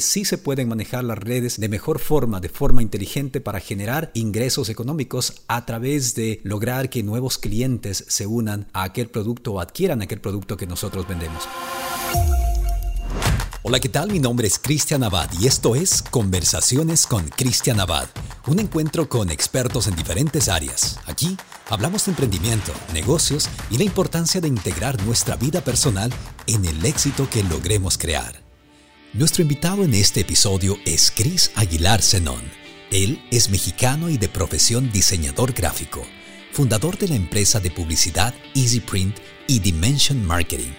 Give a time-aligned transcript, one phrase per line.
[0.00, 4.68] sí se pueden manejar las redes de mejor forma, de forma inteligente para generar ingresos
[4.68, 10.00] económicos a través de lograr que nuevos clientes se unan a aquel producto o adquieran
[10.00, 11.48] aquel producto que nosotros vendemos.
[13.62, 14.12] Hola, ¿qué tal?
[14.12, 18.06] Mi nombre es Cristian Abad y esto es Conversaciones con Cristian Abad,
[18.46, 21.00] un encuentro con expertos en diferentes áreas.
[21.06, 21.36] Aquí
[21.68, 26.12] hablamos de emprendimiento, negocios y la importancia de integrar nuestra vida personal
[26.46, 28.47] en el éxito que logremos crear.
[29.14, 32.42] Nuestro invitado en este episodio es Chris Aguilar Zenón.
[32.90, 36.06] Él es mexicano y de profesión diseñador gráfico,
[36.52, 39.16] fundador de la empresa de publicidad EasyPrint
[39.46, 40.72] y Dimension Marketing.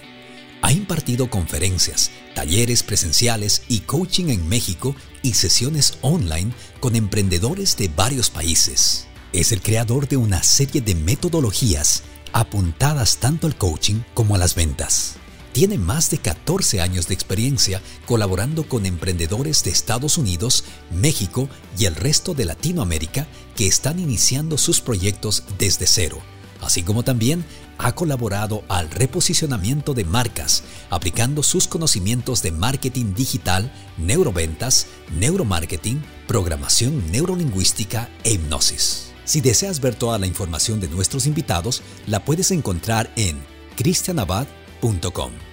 [0.61, 7.87] Ha impartido conferencias, talleres presenciales y coaching en México y sesiones online con emprendedores de
[7.87, 9.07] varios países.
[9.33, 14.53] Es el creador de una serie de metodologías apuntadas tanto al coaching como a las
[14.53, 15.15] ventas
[15.59, 21.83] tiene más de 14 años de experiencia colaborando con emprendedores de Estados Unidos, México y
[21.83, 26.21] el resto de Latinoamérica que están iniciando sus proyectos desde cero,
[26.61, 27.43] así como también
[27.77, 34.87] ha colaborado al reposicionamiento de marcas, aplicando sus conocimientos de marketing digital, neuroventas,
[35.19, 39.11] neuromarketing, programación neurolingüística e hipnosis.
[39.25, 43.37] Si deseas ver toda la información de nuestros invitados, la puedes encontrar en
[43.75, 45.48] cristianabad.com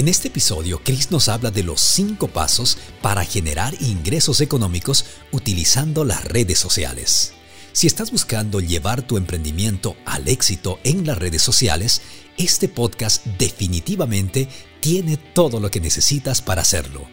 [0.00, 6.06] en este episodio, Chris nos habla de los 5 pasos para generar ingresos económicos utilizando
[6.06, 7.34] las redes sociales.
[7.72, 12.00] Si estás buscando llevar tu emprendimiento al éxito en las redes sociales,
[12.38, 14.48] este podcast definitivamente
[14.80, 17.06] tiene todo lo que necesitas para hacerlo.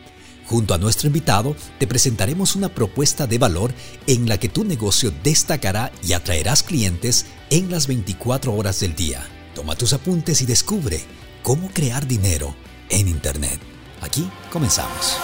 [0.45, 3.73] Junto a nuestro invitado, te presentaremos una propuesta de valor
[4.07, 9.27] en la que tu negocio destacará y atraerás clientes en las 24 horas del día.
[9.55, 11.01] Toma tus apuntes y descubre
[11.43, 12.55] cómo crear dinero
[12.89, 13.59] en Internet.
[14.01, 15.17] Aquí comenzamos.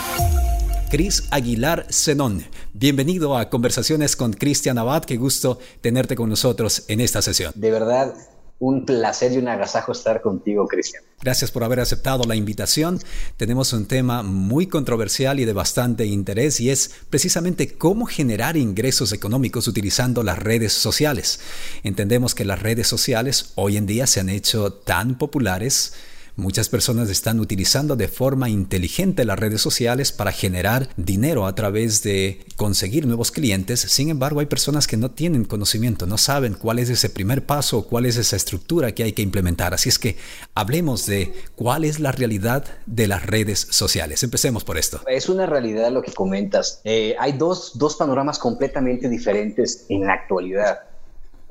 [0.89, 5.05] Cris Aguilar Zenón, bienvenido a Conversaciones con Cristian Abad.
[5.05, 7.51] Qué gusto tenerte con nosotros en esta sesión.
[7.55, 8.13] De verdad,
[8.59, 11.03] un placer y un agasajo estar contigo, Cristian.
[11.21, 12.99] Gracias por haber aceptado la invitación.
[13.37, 19.11] Tenemos un tema muy controversial y de bastante interés y es precisamente cómo generar ingresos
[19.13, 21.39] económicos utilizando las redes sociales.
[21.83, 25.93] Entendemos que las redes sociales hoy en día se han hecho tan populares
[26.35, 32.01] Muchas personas están utilizando de forma inteligente las redes sociales para generar dinero a través
[32.01, 33.81] de conseguir nuevos clientes.
[33.81, 37.83] Sin embargo, hay personas que no tienen conocimiento, no saben cuál es ese primer paso
[37.83, 39.73] cuál es esa estructura que hay que implementar.
[39.73, 40.17] Así es que
[40.55, 44.23] hablemos de cuál es la realidad de las redes sociales.
[44.23, 45.01] Empecemos por esto.
[45.07, 46.81] Es una realidad lo que comentas.
[46.83, 50.79] Eh, hay dos, dos panoramas completamente diferentes en la actualidad.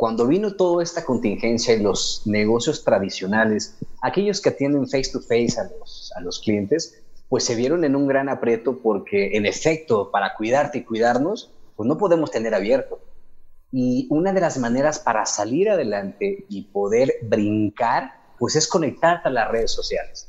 [0.03, 5.55] Cuando vino toda esta contingencia en los negocios tradicionales, aquellos que atienden face to face
[5.61, 10.11] a los, a los clientes, pues se vieron en un gran aprieto porque en efecto,
[10.11, 12.99] para cuidarte y cuidarnos, pues no podemos tener abierto.
[13.71, 19.31] Y una de las maneras para salir adelante y poder brincar, pues es conectarte a
[19.31, 20.29] las redes sociales.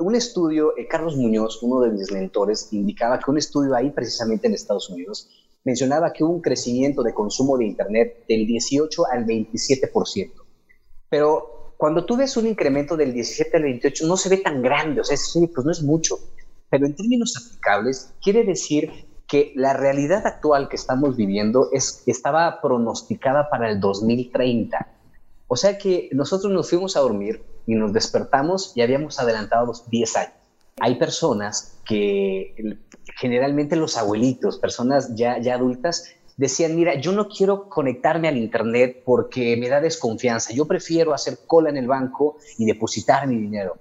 [0.00, 4.48] Un estudio, eh, Carlos Muñoz, uno de mis mentores, indicaba que un estudio ahí precisamente
[4.48, 5.30] en Estados Unidos
[5.64, 10.32] mencionaba que hubo un crecimiento de consumo de Internet del 18 al 27%.
[11.10, 15.00] Pero cuando tú ves un incremento del 17 al 28, no se ve tan grande,
[15.00, 15.16] o sea,
[15.54, 16.18] pues no es mucho.
[16.70, 18.90] Pero en términos aplicables, quiere decir
[19.28, 24.94] que la realidad actual que estamos viviendo es, estaba pronosticada para el 2030.
[25.46, 30.16] O sea que nosotros nos fuimos a dormir y nos despertamos y habíamos adelantado 10
[30.16, 30.37] años.
[30.80, 32.54] Hay personas que
[33.16, 39.02] generalmente los abuelitos, personas ya, ya adultas, decían, mira, yo no quiero conectarme al Internet
[39.04, 43.76] porque me da desconfianza, yo prefiero hacer cola en el banco y depositar mi dinero.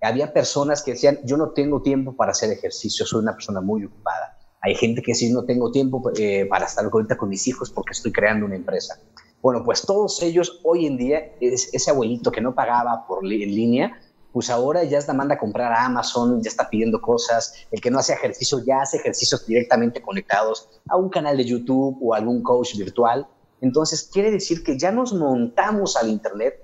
[0.00, 3.84] Había personas que decían, yo no tengo tiempo para hacer ejercicio, soy una persona muy
[3.84, 4.38] ocupada.
[4.60, 7.92] Hay gente que sí, no tengo tiempo eh, para estar ahorita con mis hijos porque
[7.92, 9.00] estoy creando una empresa.
[9.42, 13.92] Bueno, pues todos ellos hoy en día, ese abuelito que no pagaba por línea,
[14.32, 17.90] pues ahora ya la manda a comprar a Amazon, ya está pidiendo cosas, el que
[17.90, 22.42] no hace ejercicio ya hace ejercicios directamente conectados a un canal de YouTube o algún
[22.42, 23.26] coach virtual.
[23.60, 26.54] Entonces quiere decir que ya nos montamos al Internet,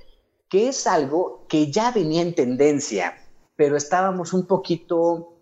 [0.49, 3.15] que es algo que ya venía en tendencia,
[3.57, 5.35] pero estábamos un poquito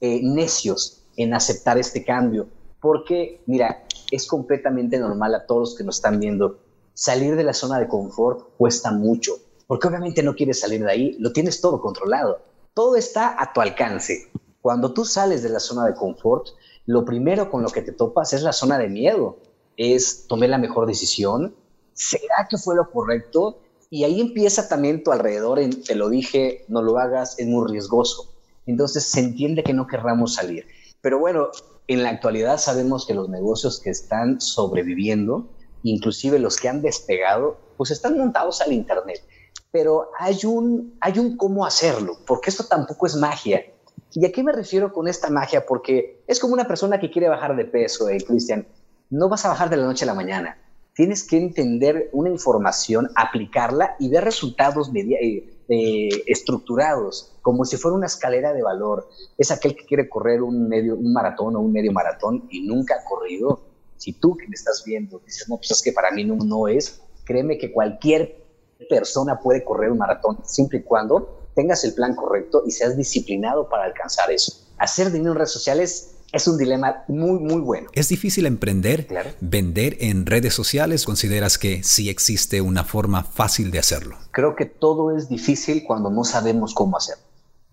[0.00, 2.48] eh, necios en aceptar este cambio,
[2.80, 6.60] porque mira, es completamente normal a todos los que nos están viendo,
[6.94, 9.34] salir de la zona de confort cuesta mucho
[9.70, 12.40] porque obviamente no quieres salir de ahí, lo tienes todo controlado,
[12.74, 14.28] todo está a tu alcance.
[14.60, 16.48] Cuando tú sales de la zona de confort,
[16.86, 19.38] lo primero con lo que te topas es la zona de miedo,
[19.76, 21.54] es tomé la mejor decisión,
[21.92, 23.60] ¿será que fue lo correcto?
[23.90, 28.34] Y ahí empieza también tu alrededor, te lo dije, no lo hagas, es muy riesgoso.
[28.66, 30.66] Entonces se entiende que no querramos salir.
[31.00, 31.50] Pero bueno,
[31.86, 35.48] en la actualidad sabemos que los negocios que están sobreviviendo,
[35.84, 39.22] inclusive los que han despegado, pues están montados al Internet.
[39.72, 43.64] Pero hay un, hay un cómo hacerlo, porque esto tampoco es magia.
[44.12, 45.64] ¿Y a qué me refiero con esta magia?
[45.64, 48.66] Porque es como una persona que quiere bajar de peso, eh, Cristian.
[49.10, 50.58] No vas a bajar de la noche a la mañana.
[50.94, 57.96] Tienes que entender una información, aplicarla y ver resultados eh, eh, estructurados, como si fuera
[57.96, 59.08] una escalera de valor.
[59.38, 62.96] Es aquel que quiere correr un, medio, un maratón o un medio maratón y nunca
[62.96, 63.60] ha corrido.
[63.96, 66.66] Si tú que me estás viendo dices, no, pues es que para mí no, no
[66.66, 68.39] es, créeme que cualquier
[68.88, 73.68] persona puede correr un maratón siempre y cuando tengas el plan correcto y seas disciplinado
[73.68, 74.52] para alcanzar eso.
[74.78, 77.90] Hacer dinero en redes sociales es un dilema muy, muy bueno.
[77.92, 79.08] ¿Es difícil emprender,
[79.40, 81.04] vender en redes sociales?
[81.04, 84.16] ¿Consideras que sí existe una forma fácil de hacerlo?
[84.30, 87.24] Creo que todo es difícil cuando no sabemos cómo hacerlo.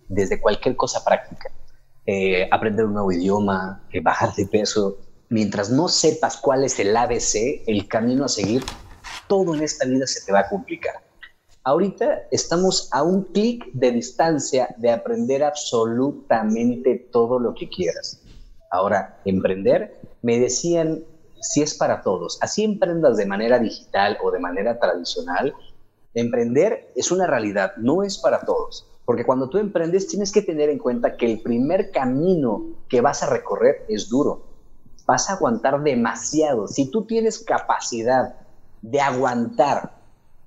[0.08, 1.52] Desde cualquier cosa práctica.
[2.06, 4.98] Eh, aprender un nuevo idioma, eh, bajar de peso.
[5.30, 8.64] Mientras no sepas cuál es el ABC, el camino a seguir,
[9.28, 10.96] todo en esta vida se te va a complicar.
[11.64, 18.22] Ahorita estamos a un clic de distancia de aprender absolutamente todo lo que quieras.
[18.72, 21.04] Ahora, emprender, me decían
[21.42, 22.38] si es para todos.
[22.42, 25.54] Así emprendas de manera digital o de manera tradicional,
[26.14, 28.88] emprender es una realidad, no es para todos.
[29.06, 33.24] Porque cuando tú emprendes tienes que tener en cuenta que el primer camino que vas
[33.24, 34.44] a recorrer es duro.
[35.06, 36.68] Vas a aguantar demasiado.
[36.68, 38.47] Si tú tienes capacidad
[38.82, 39.98] de aguantar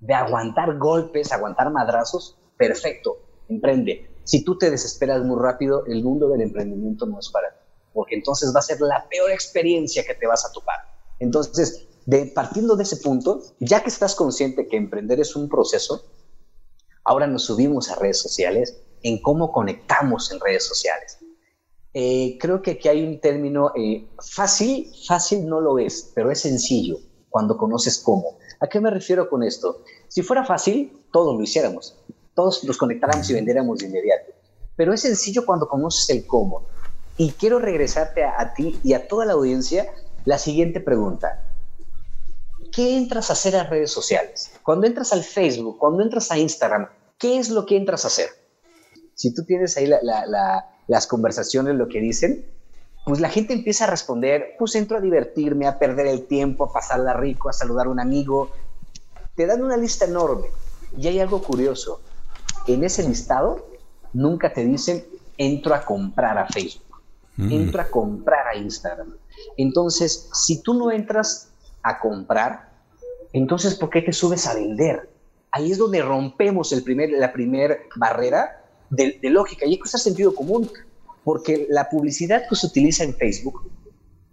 [0.00, 3.19] de aguantar golpes, aguantar madrazos, perfecto,
[3.49, 4.11] emprende.
[4.25, 8.17] Si tú te desesperas muy rápido, el mundo del emprendimiento no es para ti, porque
[8.17, 10.79] entonces va a ser la peor experiencia que te vas a topar.
[11.19, 16.03] Entonces, de, partiendo de ese punto, ya que estás consciente que emprender es un proceso,
[17.05, 21.19] ahora nos subimos a redes sociales en cómo conectamos en redes sociales.
[21.93, 26.41] Eh, creo que aquí hay un término eh, fácil, fácil no lo es, pero es
[26.41, 26.99] sencillo
[27.31, 28.37] cuando conoces cómo.
[28.61, 29.82] ¿A qué me refiero con esto?
[30.09, 31.97] Si fuera fácil, todos lo hiciéramos.
[32.35, 34.32] Todos nos conectáramos y vendiéramos de inmediato.
[34.77, 36.67] Pero es sencillo cuando conoces el cómo.
[37.17, 39.93] Y quiero regresarte a, ti y a toda la audiencia
[40.25, 41.44] la siguiente pregunta.
[42.73, 44.53] ¿Qué entras a hacer a redes sociales?
[44.62, 46.88] Cuando entras al Facebook, cuando entras a Instagram,
[47.19, 48.29] ¿qué es lo que entras a hacer?
[49.15, 49.87] Si tú tienes ahí
[50.87, 52.47] las conversaciones, lo que dicen,
[53.05, 56.73] pues la gente empieza a responder, pues entro a divertirme, a perder el tiempo, a
[56.73, 58.50] pasarla rico, a saludar a un amigo.
[59.35, 60.49] Te dan una lista enorme.
[60.97, 62.00] Y hay algo curioso.
[62.67, 63.67] En ese listado
[64.12, 65.05] nunca te dicen,
[65.38, 67.00] entro a comprar a Facebook,
[67.37, 67.52] mm.
[67.52, 69.17] entro a comprar a Instagram.
[69.56, 71.49] Entonces, si tú no entras
[71.82, 72.69] a comprar,
[73.32, 75.08] entonces, ¿por qué te subes a vender?
[75.53, 79.67] Ahí es donde rompemos el primer, la primera barrera de, de lógica.
[79.67, 80.70] Y es sentido común
[81.31, 83.71] porque la publicidad que se utiliza en Facebook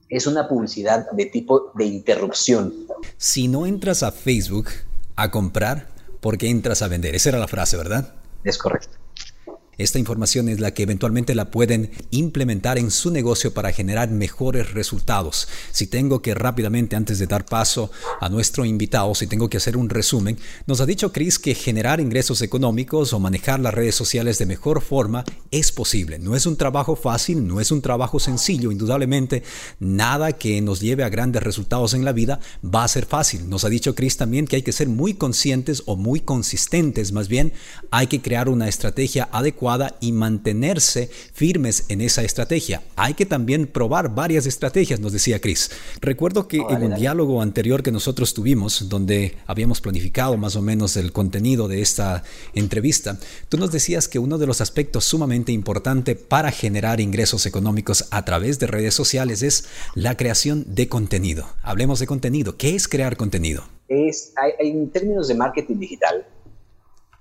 [0.10, 2.74] es una publicidad de tipo de interrupción.
[3.18, 4.70] Si no entras a Facebook
[5.16, 5.90] a comprar,
[6.22, 7.14] ¿por qué entras a vender?
[7.14, 8.16] Esa era la frase, ¿verdad?
[8.44, 8.98] Es correcto.
[9.78, 14.74] Esta información es la que eventualmente la pueden implementar en su negocio para generar mejores
[14.74, 15.48] resultados.
[15.72, 19.78] Si tengo que rápidamente, antes de dar paso a nuestro invitado, si tengo que hacer
[19.78, 24.40] un resumen, nos ha dicho Chris que generar ingresos económicos o manejar las redes sociales
[24.40, 26.18] de mejor forma es posible.
[26.18, 29.44] No es un trabajo fácil, no es un trabajo sencillo, indudablemente
[29.80, 33.48] nada que nos lleve a grandes resultados en la vida va a ser fácil.
[33.48, 37.28] Nos ha dicho Chris también que hay que ser muy conscientes o muy consistentes, más
[37.28, 37.54] bien
[37.92, 39.67] hay que crear una estrategia adecuada
[40.00, 42.84] y mantenerse firmes en esa estrategia.
[42.96, 45.72] Hay que también probar varias estrategias, nos decía Chris.
[46.00, 50.96] Recuerdo que en un diálogo anterior que nosotros tuvimos, donde habíamos planificado más o menos
[50.96, 53.20] el contenido de esta entrevista,
[53.50, 58.24] tú nos decías que uno de los aspectos sumamente importante para generar ingresos económicos a
[58.24, 61.46] través de redes sociales es la creación de contenido.
[61.62, 62.58] Hablemos de contenido.
[62.58, 63.64] ¿Qué es crear contenido?
[63.90, 66.26] Es, hay, en términos de marketing digital,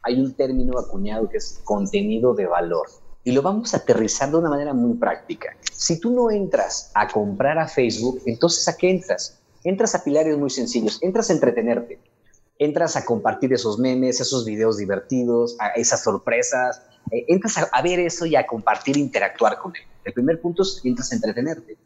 [0.07, 2.87] hay un término acuñado que es contenido de valor.
[3.25, 5.57] Y lo vamos a aterrizar de una manera muy práctica.
[5.73, 9.41] Si tú no entras a comprar a Facebook, entonces ¿a qué entras?
[9.65, 11.99] Entras a pilares muy sencillos, entras a entretenerte,
[12.57, 17.99] entras a compartir esos memes, esos videos divertidos, a esas sorpresas, eh, entras a, ver
[17.99, 19.83] eso y a compartir, interactuar con él.
[20.05, 21.77] El primer punto es entras a entretenerte.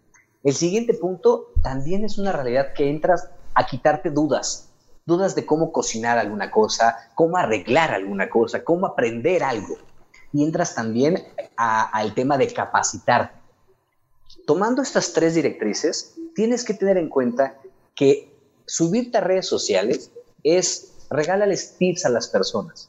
[0.44, 4.69] El siguiente punto también es una realidad que entras a quitarte dudas,
[5.10, 9.76] dudas de cómo cocinar alguna cosa, cómo arreglar alguna cosa, cómo aprender algo.
[10.32, 11.22] Y entras también
[11.56, 13.34] al tema de capacitar.
[14.46, 17.58] Tomando estas tres directrices, tienes que tener en cuenta
[17.94, 18.32] que
[18.64, 20.10] subirte a redes sociales
[20.44, 22.88] es regálales tips a las personas.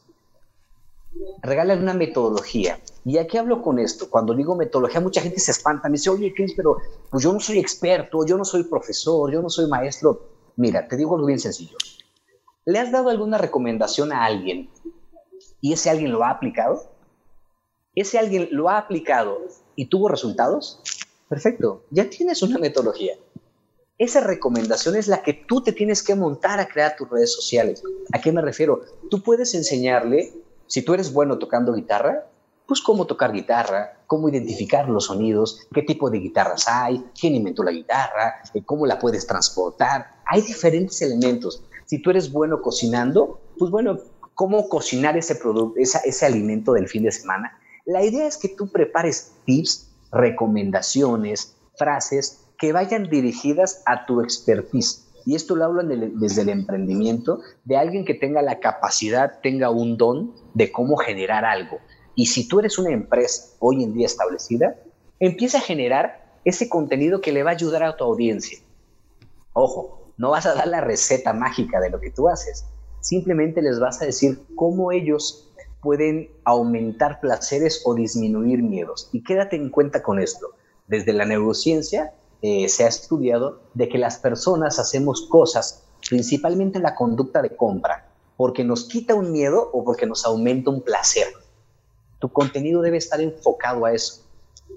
[1.42, 2.80] regálale una metodología.
[3.04, 4.10] ¿Y a qué hablo con esto?
[4.10, 6.78] Cuando digo metodología, mucha gente se espanta, me dice, oye, Chris, pero
[7.10, 10.30] pues yo no soy experto, yo no soy profesor, yo no soy maestro.
[10.56, 11.78] Mira, te digo algo bien sencillo.
[12.66, 14.70] ¿Le has dado alguna recomendación a alguien
[15.62, 16.92] y ese alguien lo ha aplicado?
[17.96, 19.40] ¿Ese alguien lo ha aplicado
[19.76, 20.80] y tuvo resultados?
[21.28, 23.16] Perfecto, ya tienes una metodología.
[23.98, 27.82] Esa recomendación es la que tú te tienes que montar a crear tus redes sociales.
[28.14, 28.82] ¿A qué me refiero?
[29.10, 30.32] Tú puedes enseñarle,
[30.68, 32.28] si tú eres bueno tocando guitarra,
[32.68, 37.64] pues cómo tocar guitarra, cómo identificar los sonidos, qué tipo de guitarras hay, quién inventó
[37.64, 40.22] la guitarra, eh, cómo la puedes transportar.
[40.26, 41.64] Hay diferentes elementos.
[41.92, 43.98] Si tú eres bueno cocinando, pues bueno,
[44.34, 47.60] cómo cocinar ese producto, ese alimento del fin de semana.
[47.86, 55.06] La idea es que tú prepares tips, recomendaciones, frases que vayan dirigidas a tu expertise.
[55.26, 59.98] Y esto lo hablo desde el emprendimiento de alguien que tenga la capacidad, tenga un
[59.98, 61.80] don de cómo generar algo.
[62.16, 64.78] Y si tú eres una empresa hoy en día establecida,
[65.20, 68.60] empieza a generar ese contenido que le va a ayudar a tu audiencia.
[69.52, 72.66] Ojo, no vas a dar la receta mágica de lo que tú haces.
[73.00, 75.50] Simplemente les vas a decir cómo ellos
[75.82, 79.10] pueden aumentar placeres o disminuir miedos.
[79.12, 80.52] Y quédate en cuenta con esto.
[80.88, 82.14] Desde la neurociencia
[82.44, 87.56] eh, se ha estudiado de que las personas hacemos cosas, principalmente en la conducta de
[87.56, 91.30] compra, porque nos quita un miedo o porque nos aumenta un placer.
[92.20, 94.22] Tu contenido debe estar enfocado a eso.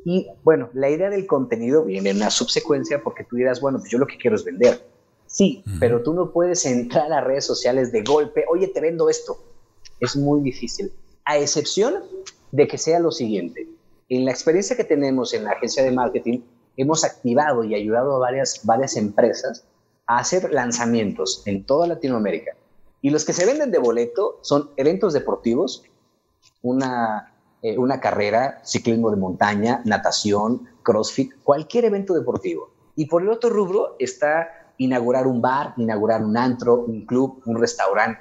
[0.07, 3.91] Y bueno, la idea del contenido viene en una subsecuencia porque tú dirás, bueno, pues
[3.91, 4.94] yo lo que quiero es vender
[5.35, 9.37] Sí, pero tú no puedes entrar a redes sociales de golpe, oye, te vendo esto.
[9.99, 10.93] Es muy difícil,
[11.25, 12.05] a excepción
[12.53, 13.69] de que sea lo siguiente.
[14.09, 16.43] En la experiencia que tenemos en la agencia de marketing,
[16.77, 19.65] hemos activado y ayudado a varias, varias empresas
[20.07, 22.53] a hacer lanzamientos en toda Latinoamérica.
[23.03, 25.83] Y los que se venden de boleto son eventos deportivos,
[26.63, 32.71] una, eh, una carrera, ciclismo de montaña, natación, CrossFit, cualquier evento deportivo.
[32.95, 37.59] Y por el otro rubro está inaugurar un bar, inaugurar un antro, un club, un
[37.59, 38.21] restaurante.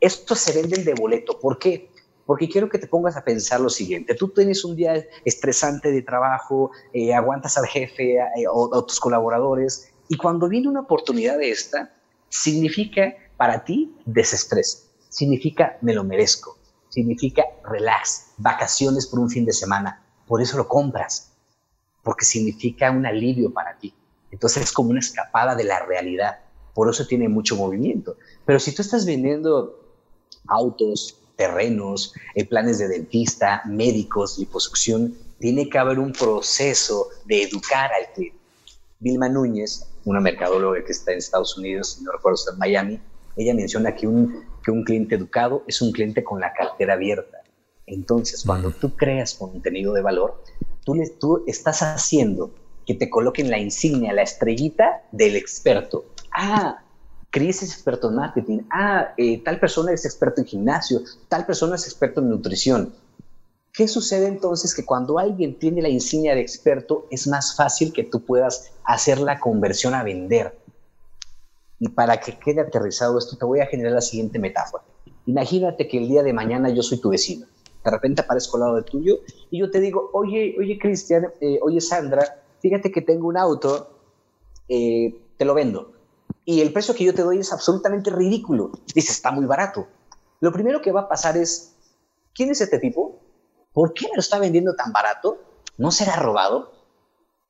[0.00, 1.38] Estos se venden de boleto.
[1.40, 1.90] ¿Por qué?
[2.26, 4.14] Porque quiero que te pongas a pensar lo siguiente.
[4.14, 9.00] Tú tienes un día estresante de trabajo, eh, aguantas al jefe eh, o a tus
[9.00, 11.92] colaboradores, y cuando viene una oportunidad de esta,
[12.28, 19.52] significa para ti desestrés, significa me lo merezco, significa relax, vacaciones por un fin de
[19.52, 20.02] semana.
[20.26, 21.32] Por eso lo compras,
[22.02, 23.94] porque significa un alivio para ti.
[24.30, 26.38] Entonces es como una escapada de la realidad.
[26.74, 28.16] Por eso tiene mucho movimiento.
[28.44, 29.80] Pero si tú estás vendiendo
[30.48, 37.90] autos, terrenos, eh, planes de dentista, médicos, liposucción, tiene que haber un proceso de educar
[37.92, 38.36] al cliente.
[38.98, 43.00] Vilma Núñez, una mercadóloga que está en Estados Unidos, no recuerdo está en Miami,
[43.36, 47.42] ella menciona que un, que un cliente educado es un cliente con la cartera abierta.
[47.86, 50.42] Entonces, cuando tú creas contenido de valor,
[50.84, 52.50] tú, tú estás haciendo
[52.86, 56.06] que te coloquen la insignia, la estrellita del experto.
[56.32, 56.82] Ah,
[57.30, 58.60] Chris es experto en marketing.
[58.70, 61.00] Ah, eh, tal persona es experto en gimnasio.
[61.28, 62.94] Tal persona es experto en nutrición.
[63.72, 64.74] ¿Qué sucede entonces?
[64.74, 69.18] Que cuando alguien tiene la insignia de experto, es más fácil que tú puedas hacer
[69.18, 70.56] la conversión a vender.
[71.78, 74.82] Y para que quede aterrizado esto, te voy a generar la siguiente metáfora.
[75.26, 77.46] Imagínate que el día de mañana yo soy tu vecino.
[77.84, 79.18] De repente aparezco al lado de tuyo
[79.50, 83.98] y yo te digo, oye, oye, Cristian, eh, oye, Sandra, fíjate que tengo un auto,
[84.68, 85.92] eh, te lo vendo.
[86.44, 88.70] Y el precio que yo te doy es absolutamente ridículo.
[88.94, 89.88] Dice, está muy barato.
[90.40, 91.74] Lo primero que va a pasar es,
[92.34, 93.20] ¿quién es este tipo?
[93.72, 95.38] ¿Por qué me lo está vendiendo tan barato?
[95.76, 96.72] ¿No será robado?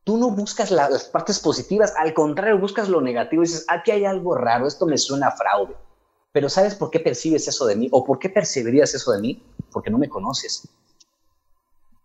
[0.05, 4.05] Tú no buscas las partes positivas, al contrario, buscas lo negativo y dices, aquí hay
[4.05, 5.75] algo raro, esto me suena fraude.
[6.33, 7.89] Pero ¿sabes por qué percibes eso de mí?
[7.91, 9.43] ¿O por qué percibirías eso de mí?
[9.73, 10.69] Porque no me conoces.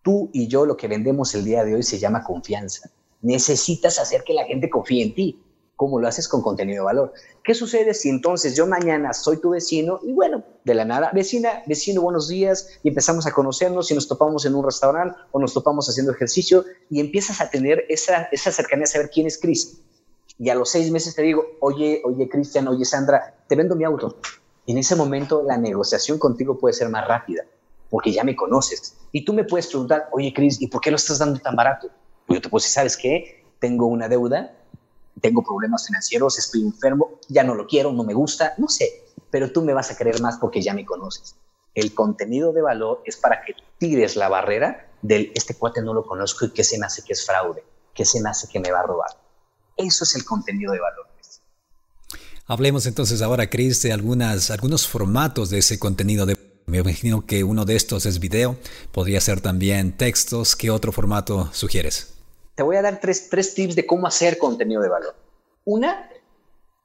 [0.01, 2.91] Tú y yo lo que vendemos el día de hoy se llama confianza
[3.21, 5.43] necesitas hacer que la gente confíe en ti,
[5.75, 7.13] como lo haces con contenido de valor.
[7.43, 11.63] ¿Qué sucede si entonces yo mañana soy tu vecino y bueno, de la nada, vecina,
[11.65, 15.53] vecino, buenos días, y empezamos a conocernos y nos topamos en un restaurante o nos
[15.53, 19.81] topamos haciendo ejercicio y empiezas a tener esa, esa cercanía a saber quién es Chris?
[20.37, 23.83] Y a los seis meses te digo, oye, oye, Cristian, oye, Sandra, te vendo mi
[23.83, 24.17] auto.
[24.67, 27.43] En ese momento la negociación contigo puede ser más rápida,
[27.91, 28.95] porque ya me conoces.
[29.11, 31.89] Y tú me puedes preguntar, oye, Chris, ¿y por qué lo estás dando tan barato?
[32.25, 33.43] Pues yo te puedo decir, ¿sabes qué?
[33.59, 34.57] Tengo una deuda,
[35.19, 39.51] tengo problemas financieros, estoy enfermo, ya no lo quiero, no me gusta, no sé, pero
[39.51, 41.35] tú me vas a querer más porque ya me conoces.
[41.75, 46.05] El contenido de valor es para que tires la barrera del este cuate no lo
[46.05, 48.83] conozco y que se me que es fraude, que se me que me va a
[48.83, 49.11] robar.
[49.75, 51.11] Eso es el contenido de valor.
[52.51, 56.35] Hablemos entonces ahora, Chris, de algunas, algunos formatos de ese contenido de
[56.71, 58.55] Me imagino que uno de estos es video,
[58.93, 60.55] podría ser también textos.
[60.55, 62.13] ¿Qué otro formato sugieres?
[62.55, 65.13] Te voy a dar tres, tres tips de cómo hacer contenido de valor.
[65.65, 66.09] Una,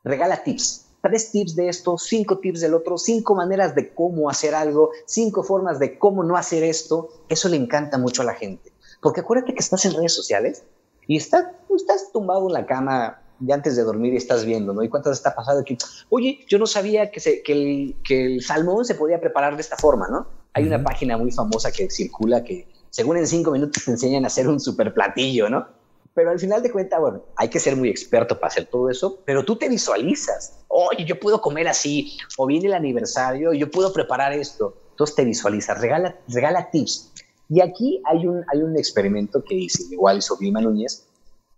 [0.03, 0.87] regala tips.
[1.03, 5.45] Tres tips de esto, cinco tips del otro, cinco maneras de cómo hacer algo, cinco
[5.45, 7.11] formas de cómo no hacer esto.
[7.29, 8.73] Eso le encanta mucho a la gente.
[9.01, 10.65] Porque acuérdate que estás en redes sociales
[11.07, 11.45] y estás,
[11.77, 14.83] estás tumbado en la cama de antes de dormir y estás viendo, ¿no?
[14.83, 15.77] Y cuántas está pasado que,
[16.09, 19.63] oye, yo no sabía que, se, que, el, que el salmón se podía preparar de
[19.63, 20.27] esta forma, ¿no?
[20.55, 24.29] Hay una página muy famosa que circula que, según en cinco minutos, te enseñan a
[24.29, 25.67] hacer un super platillo, ¿no?
[26.15, 29.19] Pero al final de cuentas, bueno, hay que ser muy experto para hacer todo eso,
[29.27, 30.55] pero tú te visualizas.
[30.69, 34.75] Oye, yo puedo comer así, o viene el aniversario, yo puedo preparar esto.
[34.93, 37.13] Entonces te visualizas, regala, regala tips.
[37.51, 41.07] Y aquí hay un, hay un experimento que hice, igual hizo Vilma Núñez,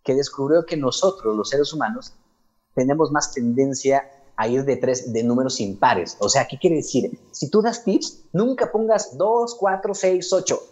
[0.09, 2.15] que descubrió que nosotros, los seres humanos,
[2.75, 6.17] tenemos más tendencia a ir de tres de números impares.
[6.19, 7.21] O sea, ¿qué quiere decir?
[7.31, 10.63] Si tú das tips, nunca pongas 2, 4, 6, 8.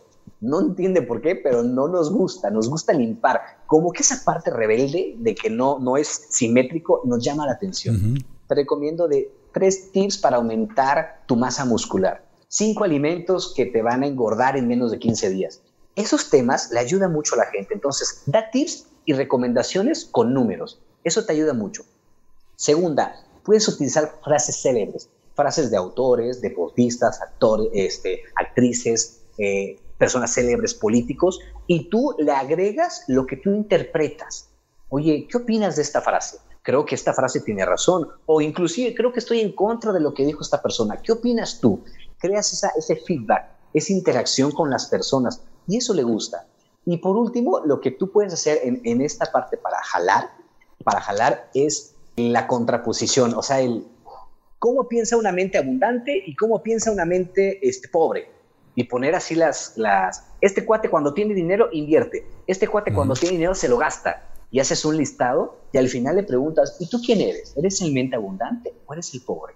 [0.41, 3.43] No entiende por qué, pero no nos gusta, nos gusta el impar.
[3.67, 8.25] Como que esa parte rebelde de que no, no es simétrico nos llama la atención.
[8.49, 12.25] Te recomiendo de tres tips para aumentar tu masa muscular.
[12.49, 15.61] Cinco alimentos que te van a engordar en menos de 15 días.
[15.95, 17.75] Esos temas le ayudan mucho a la gente.
[17.75, 20.79] Entonces, da tips y recomendaciones con números.
[21.05, 21.85] Eso te ayuda mucho.
[22.57, 30.75] Segunda, puedes utilizar frases célebres, frases de autores, deportistas, actores, este, actrices, eh, personas célebres,
[30.75, 34.49] políticos, y tú le agregas lo que tú interpretas.
[34.89, 36.39] Oye, ¿qué opinas de esta frase?
[36.63, 40.13] Creo que esta frase tiene razón, o inclusive creo que estoy en contra de lo
[40.13, 41.01] que dijo esta persona.
[41.01, 41.85] ¿Qué opinas tú?
[42.19, 46.47] Creas esa, ese feedback, esa interacción con las personas, y eso le gusta.
[46.87, 50.31] Y por último, lo que tú puedes hacer en, esta parte para jalar,
[50.85, 53.85] para jalar es la contraposición, o sea, el
[54.61, 58.31] cómo piensa una mente abundante y cómo piensa una mente este, pobre.
[58.77, 63.33] Y poner así las, las, este cuate cuando tiene dinero invierte, este cuate cuando tiene
[63.33, 64.23] dinero se lo gasta.
[64.53, 67.53] Y haces un listado y al final le preguntas, ¿y tú quién eres?
[67.57, 69.55] ¿Eres el mente abundante o eres el pobre?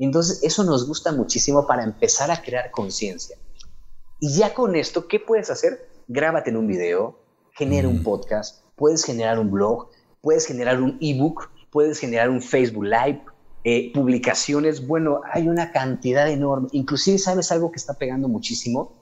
[0.00, 3.36] Entonces, eso nos gusta muchísimo para empezar a crear conciencia.
[4.18, 5.91] Y ya con esto, ¿qué puedes hacer?
[6.12, 7.18] Grábate en un video,
[7.52, 8.04] genera un mm.
[8.04, 9.88] podcast, puedes generar un blog,
[10.20, 13.22] puedes generar un ebook, puedes generar un Facebook Live,
[13.64, 14.86] eh, publicaciones.
[14.86, 16.68] Bueno, hay una cantidad enorme.
[16.72, 18.92] Inclusive, ¿sabes algo que está pegando muchísimo?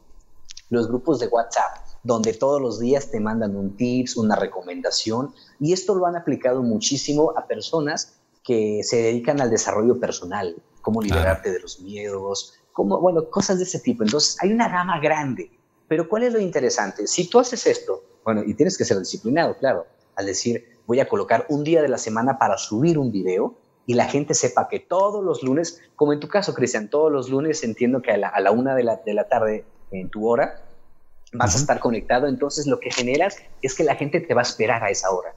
[0.69, 5.35] Los grupos de WhatsApp, donde todos los días te mandan un tips, una recomendación.
[5.59, 11.03] Y esto lo han aplicado muchísimo a personas que se dedican al desarrollo personal, cómo
[11.03, 14.05] liberarte de los miedos, como, bueno, cosas de ese tipo.
[14.05, 15.51] Entonces, hay una gama grande.
[15.91, 17.09] Pero ¿cuál es lo interesante?
[17.09, 21.09] Si tú haces esto, bueno, y tienes que ser disciplinado, claro, al decir, voy a
[21.09, 24.79] colocar un día de la semana para subir un video y la gente sepa que
[24.79, 28.51] todos los lunes, como en tu caso, Cristian, todos los lunes entiendo que a la,
[28.53, 30.65] una de la, de la, tarde en tu hora
[31.33, 34.45] vas a estar conectado, entonces lo que generas es que la gente te va a
[34.45, 35.35] esperar a esa hora.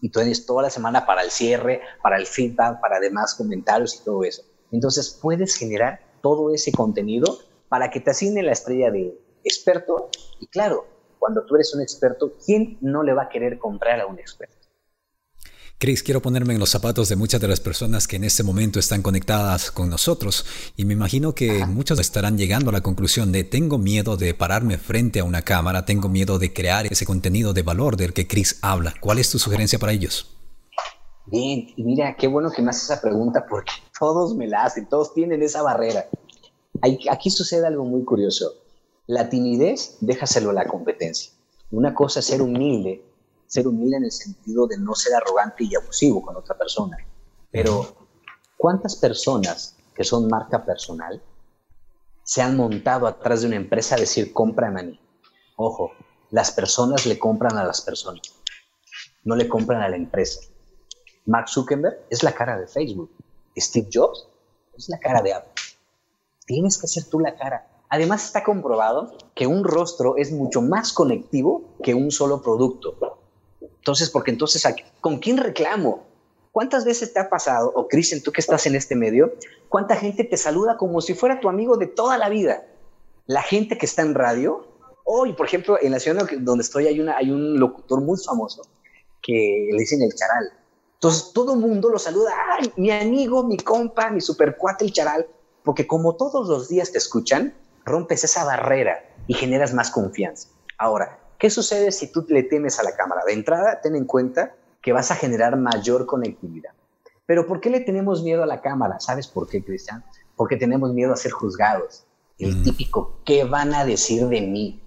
[0.00, 3.96] Y tú tienes toda la semana para el cierre, para el feedback, para demás comentarios
[4.00, 4.44] y todo eso.
[4.70, 10.10] Entonces puedes generar todo ese contenido para que te asigne la estrella de, experto.
[10.40, 10.86] Y claro,
[11.18, 14.62] cuando tú eres un experto, ¿quién no le va a querer comprar a un experto?
[15.82, 18.78] Chris, quiero ponerme en los zapatos de muchas de las personas que en este momento
[18.78, 23.42] están conectadas con nosotros y me imagino que muchos estarán llegando a la conclusión de
[23.42, 27.62] tengo miedo de pararme frente a una cámara, tengo miedo de crear ese contenido de
[27.62, 28.94] valor del que Chris habla.
[29.00, 30.36] ¿Cuál es tu sugerencia para ellos?
[31.26, 34.88] Bien, y mira, qué bueno que me haces esa pregunta porque todos me la hacen,
[34.88, 36.06] todos tienen esa barrera.
[37.10, 38.61] Aquí sucede algo muy curioso.
[39.06, 41.32] La timidez, déjaselo a la competencia.
[41.72, 43.04] Una cosa es ser humilde,
[43.46, 46.96] ser humilde en el sentido de no ser arrogante y abusivo con otra persona.
[47.50, 47.96] Pero,
[48.56, 51.20] ¿cuántas personas que son marca personal
[52.22, 55.00] se han montado atrás de una empresa a decir, compran a mí?
[55.56, 55.90] Ojo,
[56.30, 58.22] las personas le compran a las personas,
[59.24, 60.40] no le compran a la empresa.
[61.26, 63.10] Mark Zuckerberg es la cara de Facebook.
[63.56, 64.28] Steve Jobs
[64.76, 65.52] es la cara de Apple.
[66.46, 67.68] Tienes que ser tú la cara.
[67.92, 72.96] Además está comprobado que un rostro es mucho más conectivo que un solo producto.
[73.60, 74.66] Entonces, porque entonces,
[75.02, 76.06] ¿con quién reclamo?
[76.52, 79.34] ¿Cuántas veces te ha pasado, o Cristian, tú que estás en este medio,
[79.68, 82.64] cuánta gente te saluda como si fuera tu amigo de toda la vida?
[83.26, 84.66] La gente que está en radio,
[85.04, 88.62] hoy, por ejemplo, en la ciudad donde estoy hay, una, hay un locutor muy famoso
[89.20, 90.50] que le dicen el charal.
[90.94, 95.26] Entonces todo el mundo lo saluda, ¡ay, mi amigo, mi compa, mi supercuate, el charal!
[95.62, 100.48] Porque como todos los días te escuchan, rompes esa barrera y generas más confianza.
[100.78, 103.22] Ahora, ¿qué sucede si tú le temes a la cámara?
[103.26, 106.72] De entrada, ten en cuenta que vas a generar mayor conectividad.
[107.26, 108.98] Pero ¿por qué le tenemos miedo a la cámara?
[108.98, 110.04] ¿Sabes por qué, Cristian?
[110.36, 112.04] porque tenemos miedo a ser juzgados.
[112.38, 112.62] El mm.
[112.64, 114.80] típico, ¿qué van a decir de mí?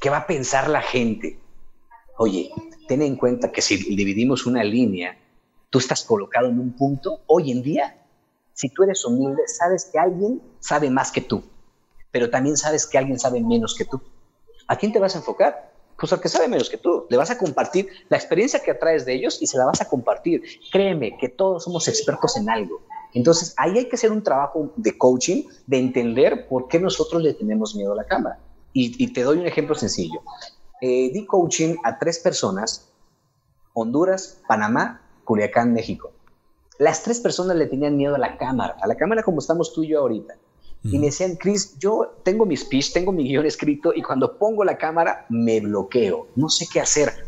[0.00, 1.40] ¿Qué va a pensar la gente?
[2.18, 2.50] Oye,
[2.86, 5.18] ten en cuenta que si dividimos una línea,
[5.70, 8.06] tú estás colocado en un punto, hoy en día,
[8.52, 11.42] si tú eres humilde, sabes que alguien sabe más que tú,
[12.10, 14.00] pero también sabes que alguien sabe menos que tú.
[14.66, 15.72] ¿A quién te vas a enfocar?
[15.98, 17.06] Pues al que sabe menos que tú.
[17.10, 19.88] Le vas a compartir la experiencia que atraes de ellos y se la vas a
[19.88, 20.42] compartir.
[20.72, 22.80] Créeme que todos somos expertos en algo.
[23.12, 27.34] Entonces, ahí hay que hacer un trabajo de coaching, de entender por qué nosotros le
[27.34, 28.38] tenemos miedo a la cámara.
[28.72, 30.22] Y, te doy un ejemplo sencillo.
[30.80, 32.88] Eh, di coaching a tres personas,
[33.74, 36.12] Honduras, Panamá, Culiacán, México.
[36.78, 39.82] Las tres personas le tenían miedo a la cámara, a la cámara como estamos tú
[39.82, 40.36] y yo ahorita.
[40.82, 44.64] Y me decían, Chris, yo tengo mi speech, tengo mi guion escrito y cuando pongo
[44.64, 47.26] la cámara me bloqueo, no sé qué hacer.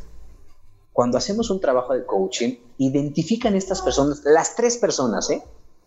[0.93, 5.43] Cuando hacemos un trabajo de coaching, identifican estas personas, las tres personas, ¿eh?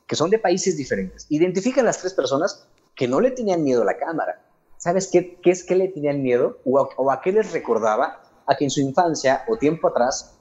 [0.06, 3.86] que son de países diferentes, identifican las tres personas que no le tenían miedo a
[3.86, 4.46] la cámara.
[4.78, 8.22] ¿Sabes qué, qué es que le tenían miedo o o a qué les recordaba?
[8.46, 10.36] A que en su infancia o tiempo atrás,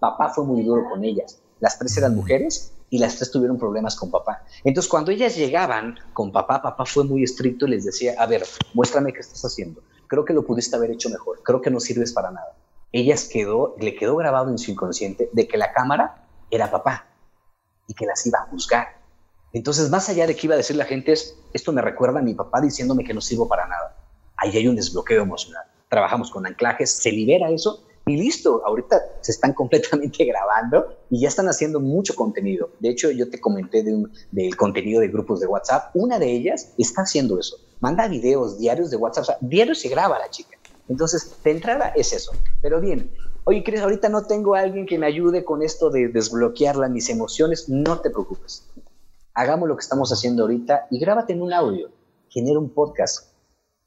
[0.00, 1.40] papá fue muy duro con ellas.
[1.60, 4.42] Las tres eran mujeres y las tres tuvieron problemas con papá.
[4.64, 8.44] Entonces, cuando ellas llegaban con papá, papá fue muy estricto y les decía, a ver,
[8.74, 9.82] muéstrame qué estás haciendo.
[10.08, 11.40] Creo que lo pudiste haber hecho mejor.
[11.44, 12.56] Creo que no sirves para nada.
[12.92, 17.06] Ellas quedó, le quedó grabado en su inconsciente de que la cámara era papá
[17.86, 18.88] y que las iba a juzgar.
[19.52, 22.22] Entonces, más allá de que iba a decir la gente, es, esto me recuerda a
[22.22, 23.96] mi papá diciéndome que no sirvo para nada.
[24.36, 25.64] Ahí hay un desbloqueo emocional.
[25.88, 31.28] Trabajamos con anclajes, se libera eso y listo, ahorita se están completamente grabando y ya
[31.28, 32.70] están haciendo mucho contenido.
[32.80, 35.94] De hecho, yo te comenté de del contenido de grupos de WhatsApp.
[35.94, 37.56] Una de ellas está haciendo eso.
[37.80, 39.22] Manda videos diarios de WhatsApp.
[39.22, 40.58] O sea, diario se graba la chica.
[40.88, 42.32] Entonces, de entrada es eso.
[42.60, 43.10] Pero bien,
[43.44, 47.68] oye, Cris, ahorita no tengo alguien que me ayude con esto de desbloquear mis emociones.
[47.68, 48.66] No te preocupes.
[49.34, 51.90] Hagamos lo que estamos haciendo ahorita y grábate en un audio.
[52.28, 53.32] Genera un podcast.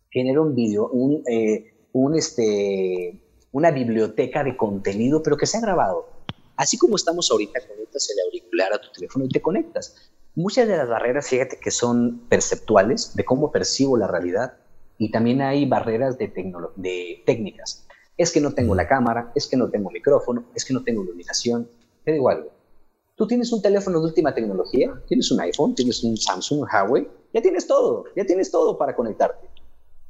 [0.10, 3.22] Genera un video, un, eh, un este,
[3.54, 6.10] una biblioteca de contenido, pero que se ha grabado.
[6.58, 10.12] Así como estamos ahorita, conectas el auricular a tu teléfono y te conectas.
[10.36, 14.56] Muchas de las barreras, fíjate que son perceptuales, de cómo percibo la realidad,
[14.98, 16.32] y también hay barreras de,
[16.76, 17.88] de técnicas.
[18.18, 21.04] Es que no tengo la cámara, es que no tengo micrófono, es que no tengo
[21.04, 21.70] iluminación.
[22.04, 22.52] Te digo algo.
[23.16, 27.08] Tú tienes un teléfono de última tecnología, tienes un iPhone, tienes un Samsung, un Huawei,
[27.34, 29.48] ya tienes todo, ya tienes todo para conectarte.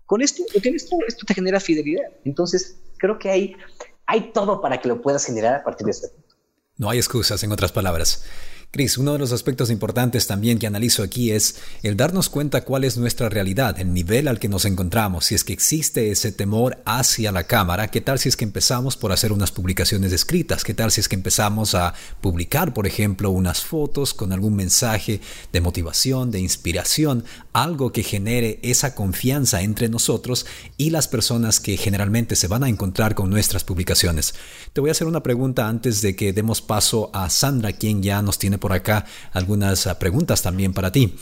[0.05, 2.09] Con esto, tienes todo, esto te genera fidelidad.
[2.23, 3.57] Entonces, creo que hay,
[4.05, 6.35] hay todo para que lo puedas generar a partir de este punto.
[6.77, 8.23] No hay excusas, en otras palabras.
[8.73, 12.85] Cris, uno de los aspectos importantes también que analizo aquí es el darnos cuenta cuál
[12.85, 16.81] es nuestra realidad, el nivel al que nos encontramos, si es que existe ese temor
[16.83, 20.73] hacia la cámara, qué tal si es que empezamos por hacer unas publicaciones escritas, qué
[20.73, 25.61] tal si es que empezamos a publicar, por ejemplo, unas fotos con algún mensaje de
[25.61, 32.35] motivación, de inspiración, algo que genere esa confianza entre nosotros y las personas que generalmente
[32.35, 34.33] se van a encontrar con nuestras publicaciones.
[34.73, 38.23] Te voy a hacer una pregunta antes de que demos paso a Sandra, quien ya
[38.23, 41.13] nos tiene por acá algunas ah, preguntas también para ti.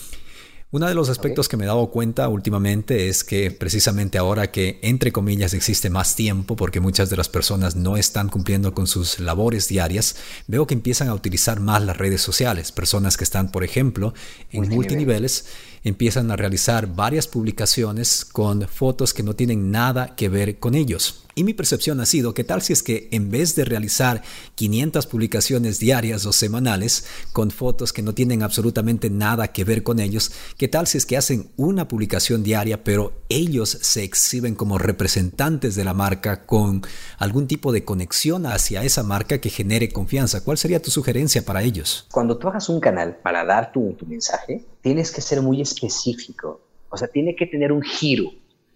[0.70, 4.80] Uno de los aspectos que me he dado cuenta últimamente es que precisamente ahora que,
[4.84, 9.20] entre comillas, existe más tiempo porque muchas de las personas no están cumpliendo con sus
[9.20, 12.72] labores diarias, veo que empiezan a utilizar más las redes sociales.
[12.72, 14.14] Personas que están, por ejemplo,
[14.52, 15.46] en multiniveles
[15.84, 21.24] empiezan a realizar varias publicaciones con fotos que no tienen nada que ver con ellos.
[21.36, 24.22] Y mi percepción ha sido que tal si es que en vez de realizar
[24.56, 30.00] 500 publicaciones diarias o semanales con fotos que no tienen absolutamente nada que ver con
[30.00, 34.78] ellos, que tal si es que hacen una publicación diaria pero ellos se exhiben como
[34.78, 36.82] representantes de la marca con
[37.18, 40.44] algún tipo de conexión hacia esa marca que genere confianza.
[40.44, 42.08] ¿Cuál sería tu sugerencia para ellos?
[42.12, 46.62] Cuando tú hagas un canal para dar tu, tu mensaje, tienes que ser muy específico.
[46.90, 48.32] O sea, tiene que tener un giro,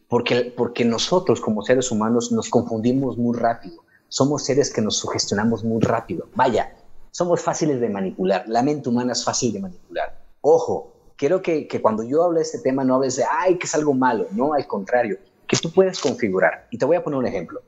[0.08, 3.84] porque, nosotros como seres humanos nos confundimos muy rápido.
[4.08, 6.28] Somos seres que nos sugestionamos muy rápido.
[6.36, 6.76] Vaya,
[7.12, 8.46] somos fáciles de manipular.
[8.48, 10.22] La mente humana es fácil de manipular.
[10.42, 13.66] Ojo, quiero que, que cuando yo hable de este tema no hables de, ay, que
[13.66, 14.28] es algo malo.
[14.32, 16.68] No, al contrario, que tú puedes configurar.
[16.70, 17.62] Y te voy a poner un ejemplo.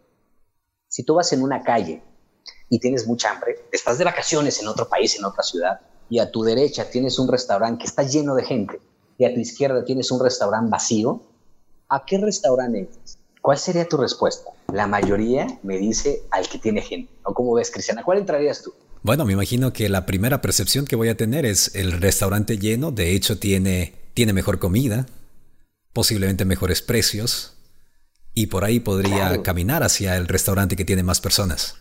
[0.88, 2.04] Si tú vas en una calle
[2.69, 6.32] y tienes mucha hambre, estás de vacaciones en otro país, en otra ciudad, y a
[6.32, 8.80] tu derecha tienes un restaurante que está lleno de gente
[9.17, 11.21] y a tu izquierda tienes un restaurante vacío,
[11.89, 13.17] ¿a qué restaurante entras?
[13.41, 14.52] ¿Cuál sería tu respuesta?
[14.73, 17.12] La mayoría me dice al que tiene gente.
[17.23, 18.04] ¿O cómo ves, Cristiana?
[18.04, 18.73] ¿Cuál entrarías tú?
[19.04, 22.91] Bueno, me imagino que la primera percepción que voy a tener es el restaurante lleno,
[22.91, 25.06] de hecho tiene, tiene mejor comida,
[25.93, 27.54] posiblemente mejores precios,
[28.34, 31.78] y por ahí podría caminar hacia el restaurante que tiene más personas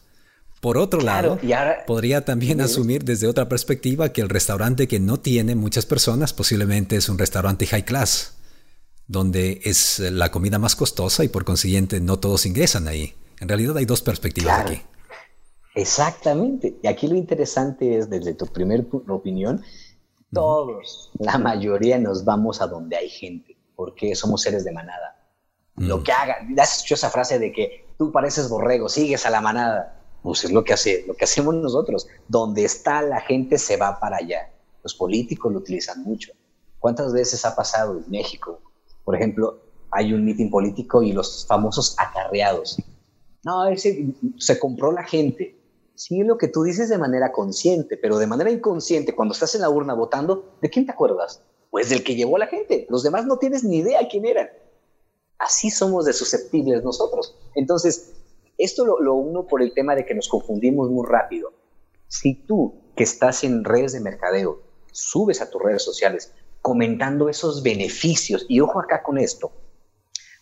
[0.63, 1.39] Por otro lado,
[1.87, 6.97] podría también asumir desde otra perspectiva que el restaurante que no tiene muchas personas posiblemente
[6.97, 8.36] es un restaurante high class,
[9.07, 13.15] donde es la comida más costosa y por consiguiente no todos ingresan ahí.
[13.41, 14.83] En realidad hay dos perspectivas aquí.
[15.75, 16.79] Exactamente.
[16.83, 19.63] Y aquí lo interesante es, desde tu primer opinión,
[20.33, 25.17] todos, la mayoría nos vamos a donde hay gente, porque somos seres de manada.
[25.77, 26.03] Lo mm.
[26.03, 29.97] que hagan, has escuchado esa frase de que tú pareces borrego, sigues a la manada
[30.27, 32.09] pues es lo que, hace, lo que hacemos nosotros.
[32.27, 34.51] Donde está la gente se va para allá.
[34.83, 36.33] Los políticos lo utilizan mucho.
[36.81, 38.61] ¿Cuántas veces ha pasado en México?
[39.07, 39.61] Por ejemplo,
[39.93, 42.77] hay un mitin político y los famosos acarreados.
[43.45, 45.57] No, ese, se compró la gente.
[45.95, 49.61] Sí, lo que tú dices de manera consciente, pero de manera inconsciente, cuando estás en
[49.61, 51.41] la urna votando, ¿de quién te acuerdas?
[51.71, 52.89] Pues del que llevó a la gente.
[52.91, 54.51] Los demás no tienes ni idea quién eran.
[55.39, 57.37] Así somos de susceptibles nosotros.
[57.55, 58.13] Entonces,
[58.59, 61.53] esto lo, uno por el tema de que nos confundimos muy rápido.
[62.09, 66.33] Si tú que estás en redes de mercadeo, subes a tus redes sociales
[66.67, 69.53] comentando esos beneficios, y ojo acá con esto,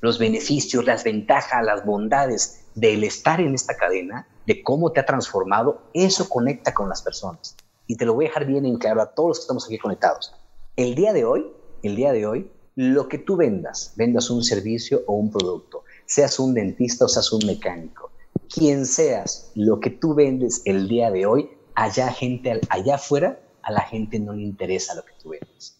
[0.00, 5.04] los beneficios, las ventajas, las bondades del estar en esta cadena, de cómo te ha
[5.04, 7.54] transformado, eso conecta con las personas.
[7.86, 9.76] Y te lo voy a dejar bien en claro a todos los que estamos aquí
[9.76, 10.34] conectados.
[10.76, 11.44] El día de hoy,
[11.82, 16.38] el día de hoy, lo que tú vendas, vendas un servicio o un producto, seas
[16.38, 18.12] un dentista o seas un mecánico,
[18.48, 23.72] quien seas, lo que tú vendes el día de hoy, allá gente, allá afuera, a
[23.72, 25.73] la gente no le interesa lo que tú vendes.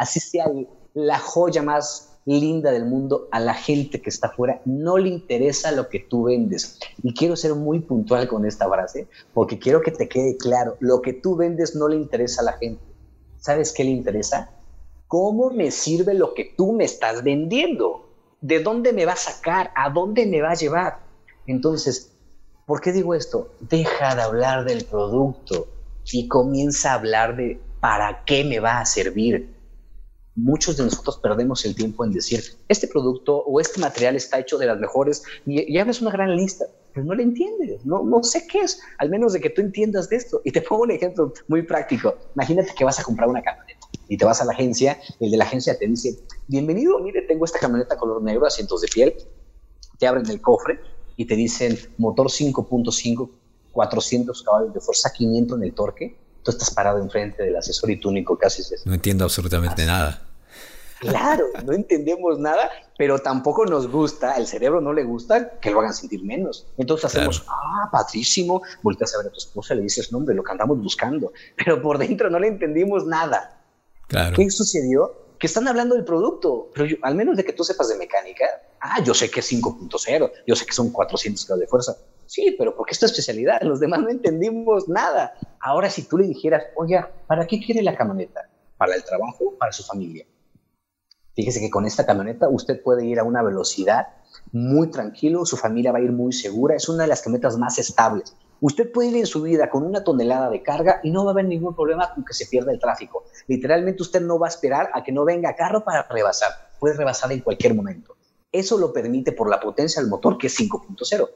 [0.00, 0.46] Así sea
[0.94, 5.72] la joya más linda del mundo, a la gente que está afuera no le interesa
[5.72, 6.78] lo que tú vendes.
[7.02, 11.02] Y quiero ser muy puntual con esta frase, porque quiero que te quede claro, lo
[11.02, 12.82] que tú vendes no le interesa a la gente.
[13.36, 14.50] ¿Sabes qué le interesa?
[15.06, 18.08] ¿Cómo me sirve lo que tú me estás vendiendo?
[18.40, 19.70] ¿De dónde me va a sacar?
[19.76, 21.00] ¿A dónde me va a llevar?
[21.46, 22.16] Entonces,
[22.64, 23.52] ¿por qué digo esto?
[23.60, 25.68] Deja de hablar del producto
[26.10, 29.59] y comienza a hablar de para qué me va a servir.
[30.42, 34.56] Muchos de nosotros perdemos el tiempo en decir, este producto o este material está hecho
[34.56, 38.46] de las mejores y, hablas una gran lista, pero no le entiendes, no, no sé
[38.46, 40.40] qué es, al menos de que tú entiendas de esto.
[40.44, 42.16] Y te pongo un ejemplo muy práctico.
[42.34, 45.36] Imagínate que vas a comprar una camioneta y te vas a la agencia, el de
[45.36, 49.14] la agencia te dice, bienvenido, mire, tengo esta camioneta color negro, asientos de piel,
[49.98, 50.80] te abren el cofre
[51.16, 53.30] y te dicen motor 5.5,
[53.72, 58.00] 400 caballos de fuerza, 500 en el torque, tú estás parado enfrente del asesor y
[58.00, 60.29] tú único casi es No entiendo absolutamente nada.
[61.00, 65.80] Claro, no entendemos nada, pero tampoco nos gusta, el cerebro no le gusta que lo
[65.80, 66.66] hagan sentir menos.
[66.76, 70.52] Entonces hacemos, ah, padrísimo, volteas a ver a tu esposa, le dices, nombre, lo que
[70.52, 73.62] andamos buscando, pero por dentro no le entendimos nada.
[74.36, 75.30] ¿Qué sucedió?
[75.38, 78.44] Que están hablando del producto, pero al menos de que tú sepas de mecánica,
[78.80, 81.96] ah, yo sé que es 5.0, yo sé que son 400 grados de fuerza.
[82.26, 85.32] Sí, pero porque es tu especialidad, los demás no entendimos nada.
[85.60, 88.50] Ahora, si tú le dijeras, oye, ¿para qué quiere la camioneta?
[88.76, 89.54] ¿Para el trabajo?
[89.58, 90.26] ¿Para su familia?
[91.40, 94.08] Fíjese que con esta camioneta usted puede ir a una velocidad
[94.52, 97.78] muy tranquilo, su familia va a ir muy segura, es una de las camionetas más
[97.78, 98.36] estables.
[98.60, 101.32] Usted puede ir en su vida con una tonelada de carga y no va a
[101.32, 103.24] haber ningún problema con que se pierda el tráfico.
[103.46, 106.50] Literalmente usted no va a esperar a que no venga carro para rebasar.
[106.78, 108.16] Puede rebasar en cualquier momento.
[108.52, 111.26] Eso lo permite por la potencia del motor que es 5.0.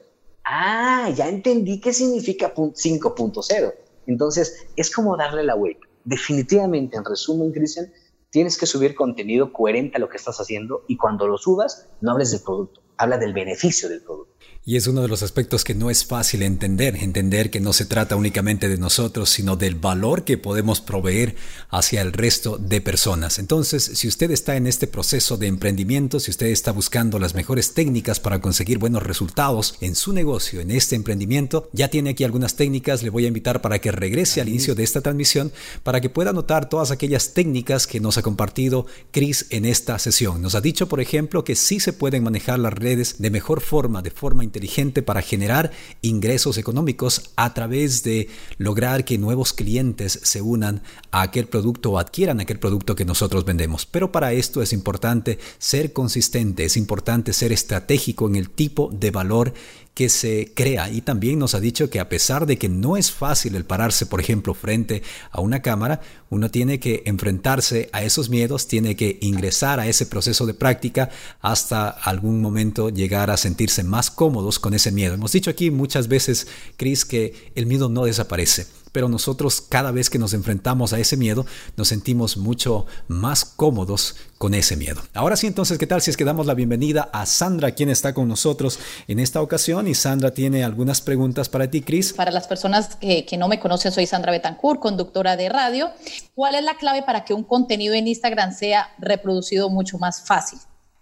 [0.43, 3.73] Ah, ya entendí qué significa 5.0.
[4.05, 5.87] Entonces, es como darle la vuelta.
[6.03, 7.91] Definitivamente, en resumen, Cristian,
[8.35, 12.11] tienes que subir contenido coherente a lo que estás haciendo y cuando lo subas, no
[12.11, 14.34] hables del producto, habla del beneficio del producto.
[14.67, 17.85] Y es uno de los aspectos que no es fácil entender, entender que no se
[17.85, 21.35] trata únicamente de nosotros, sino del valor que podemos proveer
[21.69, 23.37] hacia el resto de personas.
[23.37, 27.75] Entonces, si usted está en este proceso de emprendimiento, si usted está buscando las mejores
[27.75, 32.55] técnicas para conseguir buenos resultados en su negocio, en este emprendimiento, ya tiene aquí algunas
[32.55, 36.09] técnicas, le voy a invitar para que regrese al inicio de esta transmisión, para que
[36.09, 40.41] pueda notar todas aquellas técnicas que nos ha compartido Chris en esta sesión.
[40.41, 44.01] Nos ha dicho, por ejemplo, que sí se pueden manejar las redes de mejor forma,
[44.01, 50.41] de forma inteligente para generar ingresos económicos a través de lograr que nuevos clientes se
[50.41, 53.85] unan a aquel producto o adquieran aquel producto que nosotros vendemos.
[53.85, 59.11] Pero para esto es importante ser consistente, es importante ser estratégico en el tipo de
[59.11, 59.53] valor
[59.95, 63.11] que se crea y también nos ha dicho que a pesar de que no es
[63.11, 68.29] fácil el pararse, por ejemplo, frente a una cámara, uno tiene que enfrentarse a esos
[68.29, 73.85] miedos, tiene que ingresar a ese proceso de práctica hasta algún momento llegar a sentirse
[73.85, 75.13] más cómodos con ese miedo.
[75.13, 80.09] Hemos dicho aquí muchas veces, Chris, que el miedo no desaparece pero nosotros cada vez
[80.09, 85.01] que nos enfrentamos a ese miedo nos sentimos mucho más cómodos con ese miedo.
[85.13, 88.13] Ahora sí, entonces, ¿qué tal si es que damos la bienvenida a Sandra, quien está
[88.13, 88.79] con nosotros
[89.09, 89.89] en esta ocasión?
[89.89, 92.13] Y Sandra tiene algunas preguntas para ti, Cris.
[92.13, 95.89] Para las personas que, no me conocen, soy Sandra Betancourt, conductora de radio.
[96.33, 100.57] ¿Cuál es la clave para que un contenido en Instagram sea reproducido mucho más fácil?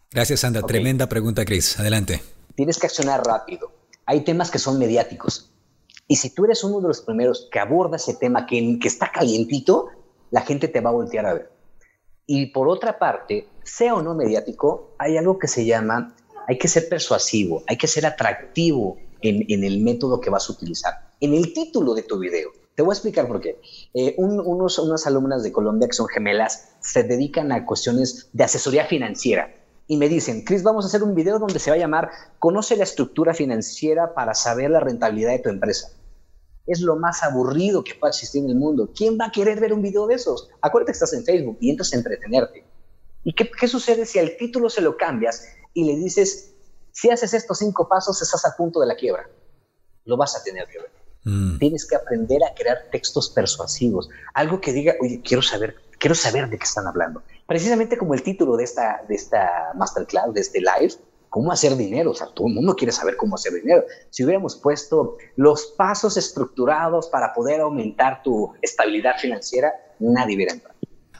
[0.09, 0.63] Gracias, Sandra.
[0.63, 1.79] Tremenda pregunta, Cris.
[1.79, 2.23] Adelante.
[2.55, 3.71] Tienes que accionar rápido.
[4.07, 5.52] Hay temas que son mediáticos.
[6.13, 9.11] Y si tú eres uno de los primeros que aborda ese tema que, que está
[9.11, 9.87] calientito,
[10.29, 11.49] la gente te va a voltear a ver.
[12.27, 16.15] Y por otra parte, sea o no mediático, hay algo que se llama,
[16.47, 20.93] hay que ser persuasivo, hay que ser atractivo en, el método que vas a utilizar,
[21.19, 22.51] en el título de tu video.
[22.75, 23.59] Te voy a explicar por qué.
[23.95, 28.85] Eh, unos, unas alumnas de Colombia que son gemelas se dedican a cuestiones de asesoría
[28.85, 29.51] financiera
[29.87, 32.77] y me dicen, Chris, vamos a hacer un video donde se va a llamar Conoce
[32.77, 35.89] la estructura financiera para saber la rentabilidad de tu empresa
[36.65, 38.91] es lo más aburrido que puede existir en el mundo.
[38.95, 40.49] ¿Quién va a querer ver un video de esos?
[40.61, 42.65] Acuérdate que estás en Facebook y entras a entretenerte.
[43.23, 46.53] ¿Y qué, qué sucede si al título se lo cambias y le dices,
[46.91, 49.29] si haces estos cinco pasos, estás a punto de la quiebra?
[50.05, 50.91] Lo vas a tener que ver.
[51.25, 51.57] Mm.
[51.57, 56.49] Tienes que aprender a crear textos persuasivos, algo que diga, oye, quiero saber, quiero saber
[56.49, 57.23] de qué están hablando.
[57.47, 60.93] Precisamente como el título de esta, de esta masterclass, de este live,
[61.33, 62.11] cómo hacer dinero.
[62.11, 63.83] O sea, todo el mundo quiere saber cómo hacer dinero.
[64.11, 70.72] Si hubiéramos puesto los pasos estructurados para poder aumentar tu estabilidad financiera, nadie hubiera entrado.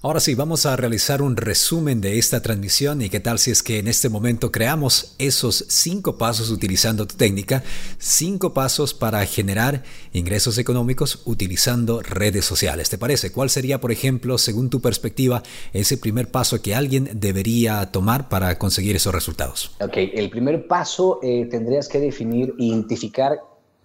[0.05, 3.63] Ahora sí, vamos a realizar un resumen de esta transmisión y qué tal si es
[3.63, 7.63] que en este momento creamos esos cinco pasos utilizando tu técnica,
[7.99, 12.89] cinco pasos para generar ingresos económicos utilizando redes sociales.
[12.89, 13.31] ¿Te parece?
[13.31, 18.59] ¿Cuál sería, por ejemplo, según tu perspectiva, ese primer paso que alguien debería tomar para
[18.59, 19.71] conseguir esos resultados?
[19.79, 23.39] Ok, el primer paso eh, tendrías que definir, identificar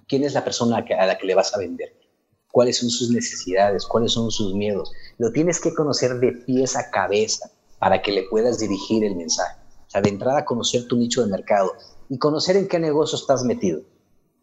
[0.08, 2.07] quién es la persona a la que le vas a vender
[2.50, 4.92] cuáles son sus necesidades, cuáles son sus miedos.
[5.18, 9.56] Lo tienes que conocer de pies a cabeza para que le puedas dirigir el mensaje.
[9.86, 11.72] O sea, de entrada conocer tu nicho de mercado
[12.08, 13.82] y conocer en qué negocio estás metido.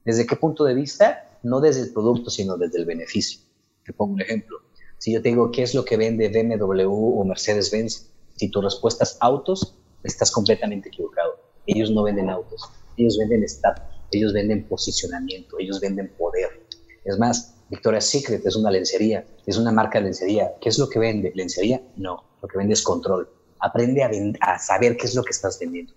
[0.03, 1.39] ¿Desde qué punto de vista?
[1.43, 3.41] No desde el producto, sino desde el beneficio.
[3.83, 4.57] Te pongo un ejemplo.
[4.97, 9.03] Si yo te digo qué es lo que vende BMW o Mercedes-Benz, si tu respuesta
[9.03, 11.33] es autos, estás completamente equivocado.
[11.65, 12.61] Ellos no venden autos,
[12.97, 16.67] ellos venden estatus, ellos venden posicionamiento, ellos venden poder.
[17.03, 20.51] Es más, Victoria's Secret es una lencería, es una marca de lencería.
[20.61, 21.31] ¿Qué es lo que vende?
[21.35, 21.81] ¿Lencería?
[21.97, 23.29] No, lo que vende es control.
[23.59, 24.03] Aprende
[24.41, 25.93] a, saber qué es lo que estás vendiendo.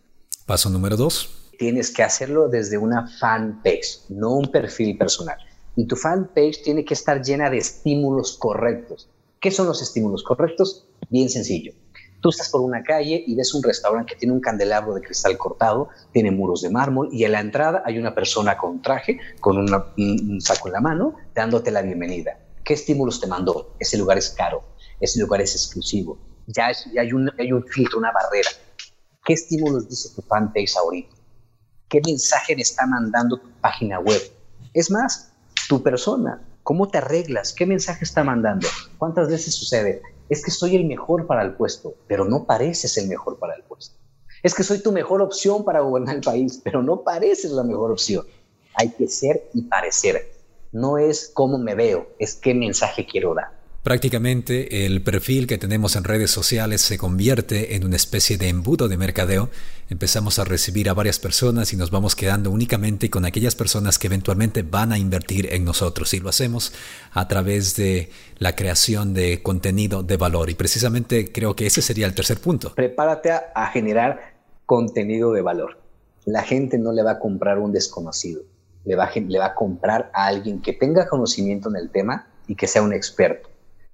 [0.46, 1.50] Paso número dos.
[1.58, 5.36] Tienes que hacerlo desde una fanpage, no un perfil personal.
[5.76, 9.08] Y tu fanpage tiene que estar llena de estímulos correctos.
[9.40, 10.86] ¿Qué son los estímulos correctos?
[11.10, 11.72] Bien sencillo.
[12.20, 15.38] Tú estás por una calle y ves un restaurante que tiene un candelabro de cristal
[15.38, 19.56] cortado, tiene muros de mármol y en la entrada hay una persona con traje, con
[19.58, 22.38] un saco en la mano, dándote la bienvenida.
[22.64, 23.74] ¿Qué estímulos te mandó?
[23.78, 24.62] Ese lugar es caro,
[25.00, 28.48] ese lugar es exclusivo, ya, hay, un, hay un filtro, una barrera.
[29.24, 31.14] ¿Qué estímulos dice tu fanpage ahorita?
[31.88, 34.20] ¿Qué mensaje está mandando tu página web?
[34.72, 35.32] Es más,
[35.68, 37.52] tu persona, ¿cómo te arreglas?
[37.52, 38.66] ¿Qué mensaje está mandando?
[38.96, 40.02] ¿Cuántas veces sucede?
[40.28, 43.62] Es que soy el mejor para el puesto, pero no pareces el mejor para el
[43.62, 43.96] puesto.
[44.42, 47.90] Es que soy tu mejor opción para gobernar el país, pero no pareces la mejor
[47.90, 48.24] opción.
[48.74, 50.32] Hay que ser y parecer.
[50.70, 53.57] No es cómo me veo, es qué mensaje quiero dar.
[53.88, 58.86] Prácticamente el perfil que tenemos en redes sociales se convierte en una especie de embudo
[58.86, 59.48] de mercadeo.
[59.88, 64.08] Empezamos a recibir a varias personas y nos vamos quedando únicamente con aquellas personas que
[64.08, 66.74] eventualmente van a invertir en nosotros y lo hacemos
[67.12, 72.04] a través de la creación de contenido de valor y precisamente creo que ese sería
[72.04, 72.74] el tercer punto.
[72.74, 74.34] Prepárate a, generar
[74.66, 75.78] contenido de valor.
[76.26, 78.42] La gente no le va a comprar un desconocido,
[78.84, 82.54] le va, le va a comprar a alguien que tenga conocimiento en el tema y
[82.54, 83.47] que sea un experto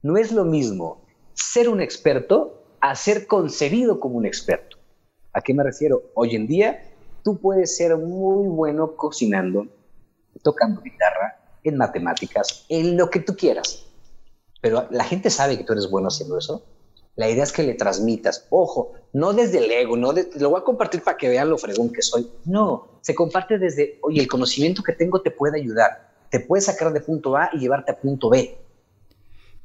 [0.05, 4.77] no es lo mismo ser un experto a ser concebido como un experto.
[5.33, 6.03] ¿A qué me refiero?
[6.13, 9.67] Hoy en día tú puedes ser muy bueno cocinando,
[10.43, 13.87] tocando guitarra, en matemáticas, en lo que tú quieras.
[14.61, 16.67] Pero la gente sabe que tú eres bueno haciendo eso.
[17.17, 20.65] La idea es que le transmitas, ojo, no desde el ego, no lo voy a
[20.65, 22.31] compartir para que vean lo fregón que soy.
[22.45, 26.93] No, se comparte desde, oye, el conocimiento que tengo te puede ayudar, te puede sacar
[26.93, 28.64] de punto A y llevarte a punto B.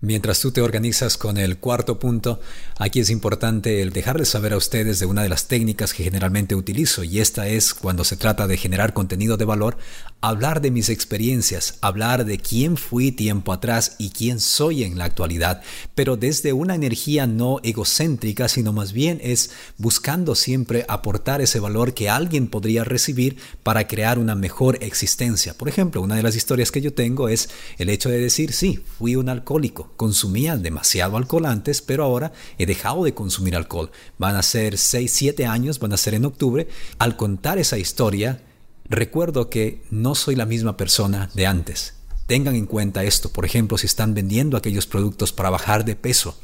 [0.02, 2.40] Mientras tú te organizas con el cuarto punto,
[2.78, 6.56] aquí es importante el dejarles saber a ustedes de una de las técnicas que generalmente
[6.56, 9.78] utilizo y esta es cuando se trata de generar contenido de valor,
[10.22, 15.04] hablar de mis experiencias, hablar de quién fui tiempo atrás y quién soy en la
[15.04, 15.64] actualidad,
[15.96, 21.94] pero desde una energía no egocéntrica, sino más bien es buscando siempre aportar ese valor
[21.94, 25.56] que alguien podría recibir para crear una mejor existencia.
[25.56, 28.82] Por ejemplo, una de las historias que yo tengo es el hecho de decir, sí,
[28.98, 33.92] fui un alcohólico consumía demasiado alcohol antes, pero ahora he dejado de consumir alcohol.
[34.18, 36.68] Van a ser 6, 7 años, van a ser en octubre.
[36.98, 38.42] Al contar esa historia,
[38.86, 41.96] recuerdo que no soy la misma persona de antes.
[42.28, 46.38] Tengan en cuenta esto, por ejemplo, si están vendiendo aquellos productos para bajar de peso.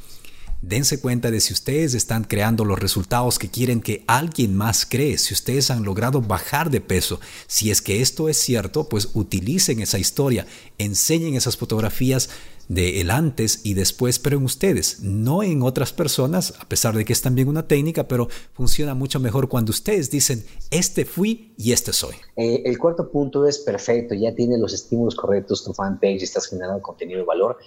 [0.62, 5.18] Dense cuenta de si ustedes están creando los resultados que quieren que alguien más cree,
[5.18, 7.20] si ustedes han logrado bajar de peso.
[7.48, 10.48] Si es que esto es cierto, pues utilicen esa historia,
[10.78, 12.30] enseñen esas fotografías,
[12.68, 17.06] de el antes y después, pero en ustedes, no en otras personas, a pesar de
[17.06, 21.72] que es también una técnica, pero funciona mucho mejor cuando ustedes dicen, este fui y
[21.74, 22.16] este soy.
[22.36, 26.82] Eh, el cuarto punto es perfecto, ya tienes los estímulos correctos, tu fanpage, estás generando
[26.82, 27.58] contenido de valor,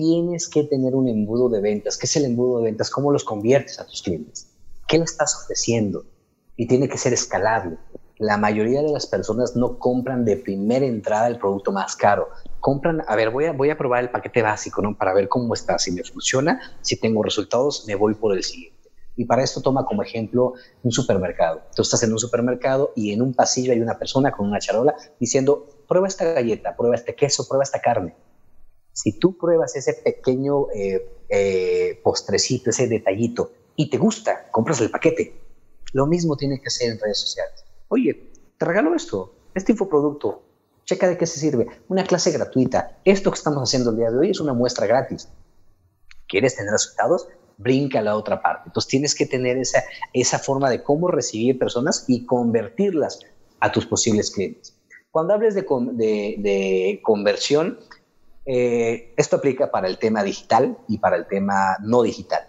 [0.00, 1.98] tienes que tener un embudo de ventas.
[1.98, 2.88] ¿Qué es el embudo de ventas?
[2.88, 4.48] ¿Cómo los conviertes a tus clientes?
[4.88, 6.06] ¿Qué le estás ofreciendo?
[6.56, 7.76] Y tiene que ser escalable.
[8.16, 12.28] La mayoría de las personas no compran de primera entrada el producto más caro
[12.60, 14.96] compran, a ver, voy a, voy a probar el paquete básico, ¿no?
[14.96, 18.90] Para ver cómo está, si me funciona, si tengo resultados, me voy por el siguiente.
[19.16, 21.62] Y para esto toma como ejemplo un supermercado.
[21.74, 24.94] Tú estás en un supermercado y en un pasillo hay una persona con una charola
[25.18, 28.14] diciendo, prueba esta galleta, prueba este queso, prueba esta carne.
[29.02, 34.90] Si tú pruebas ese pequeño eh, eh, postrecito, ese detallito, y te gusta, compras el
[34.90, 35.40] paquete.
[35.94, 37.64] Lo mismo tiene que hacer en redes sociales.
[37.88, 40.42] Oye, te regalo esto, este infoproducto,
[40.84, 41.68] Checa de qué se sirve.
[41.88, 42.98] Una clase gratuita.
[43.04, 45.28] Esto que estamos haciendo el día de hoy es una muestra gratis.
[46.28, 47.28] ¿Quieres tener resultados?
[47.58, 48.64] Brinca a la otra parte.
[48.66, 53.20] Entonces tienes que tener esa, esa forma de cómo recibir personas y convertirlas
[53.60, 54.76] a tus posibles clientes.
[55.10, 57.78] Cuando hables de, de, conversión,
[58.52, 62.48] eh, esto aplica para el tema digital y para el tema no digital.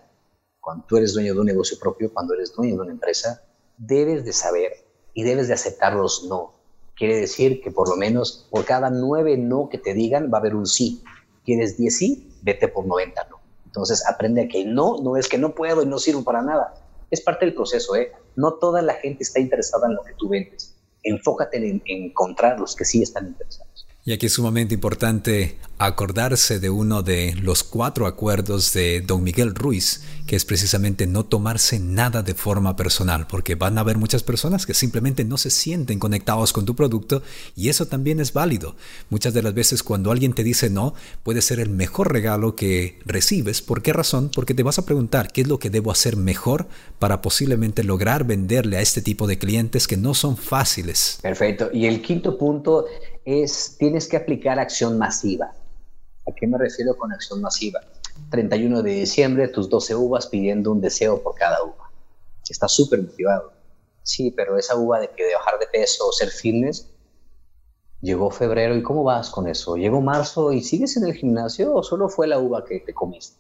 [0.60, 3.44] Cuando tú eres dueño de un negocio propio, cuando eres dueño de una empresa,
[3.78, 4.72] debes de saber
[5.14, 6.54] y debes de aceptar los no.
[6.96, 10.42] Quiere decir que por lo menos por cada nueve no que te digan va a
[10.42, 11.04] haber un sí.
[11.46, 12.34] ¿Quieres diez sí?
[12.42, 13.40] Vete por 90 no.
[13.68, 16.74] Entonces aprende a que no, no es que no puedo y no sirvo para nada.
[17.12, 18.12] Es parte del proceso, ¿eh?
[18.36, 20.76] No toda la gente está interesada en lo que tú vendes.
[21.04, 23.71] Enfócate en, en encontrar los que sí están interesados.
[24.04, 29.54] Y aquí es sumamente importante acordarse de uno de los cuatro acuerdos de don Miguel
[29.54, 34.24] Ruiz, que es precisamente no tomarse nada de forma personal, porque van a haber muchas
[34.24, 37.22] personas que simplemente no se sienten conectados con tu producto
[37.56, 38.76] y eso también es válido.
[39.10, 43.00] Muchas de las veces cuando alguien te dice no, puede ser el mejor regalo que
[43.06, 43.62] recibes.
[43.62, 44.32] ¿Por qué razón?
[44.34, 48.24] Porque te vas a preguntar qué es lo que debo hacer mejor para posiblemente lograr
[48.24, 51.20] venderle a este tipo de clientes que no son fáciles.
[51.22, 51.70] Perfecto.
[51.72, 52.86] Y el quinto punto
[53.26, 55.54] es, tienes que aplicar acción masiva.
[56.28, 57.82] ¿A qué me refiero con acción masiva?
[58.30, 61.92] 31 de diciembre, tus 12 uvas pidiendo un deseo por cada uva.
[62.48, 63.52] Estás súper motivado.
[64.04, 66.88] Sí, pero esa uva de que de bajar de peso o ser fitness,
[68.02, 69.78] llegó febrero y ¿cómo vas con eso?
[69.78, 73.38] Llegó marzo y sigues en el gimnasio o solo fue la uva que te comiste?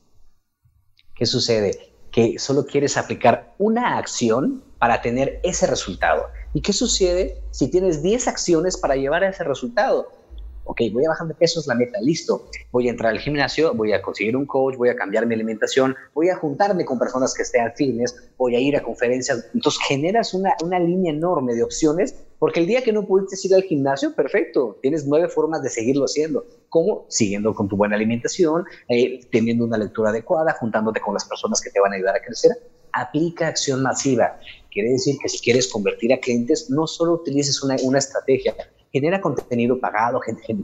[1.16, 1.94] ¿Qué sucede?
[2.12, 6.28] Que solo quieres aplicar una acción para tener ese resultado.
[6.56, 10.10] ¿Y qué sucede si tienes 10 acciones para llevar a ese resultado?
[10.72, 12.48] ok, voy a bajar de peso, es la meta, listo.
[12.72, 15.96] Voy a entrar al gimnasio, voy a conseguir un coach, voy a cambiar mi alimentación,
[16.14, 19.50] voy a juntarme con personas que estén fitness, voy a ir a conferencias.
[19.54, 23.54] Entonces generas una, una línea enorme de opciones, porque el día que no pudiste ir
[23.54, 26.46] al gimnasio, perfecto, tienes nueve formas de seguirlo haciendo.
[26.70, 27.06] ¿Cómo?
[27.10, 31.70] Siguiendo con tu buena alimentación, eh, teniendo una lectura adecuada, juntándote con las personas que
[31.70, 32.52] te van a ayudar a crecer.
[32.94, 34.40] Aplica acción masiva.
[34.72, 38.56] Quiere decir que si quieres convertir a clientes, no solo utilices una, una estrategia,
[38.92, 40.20] genera contenido pagado,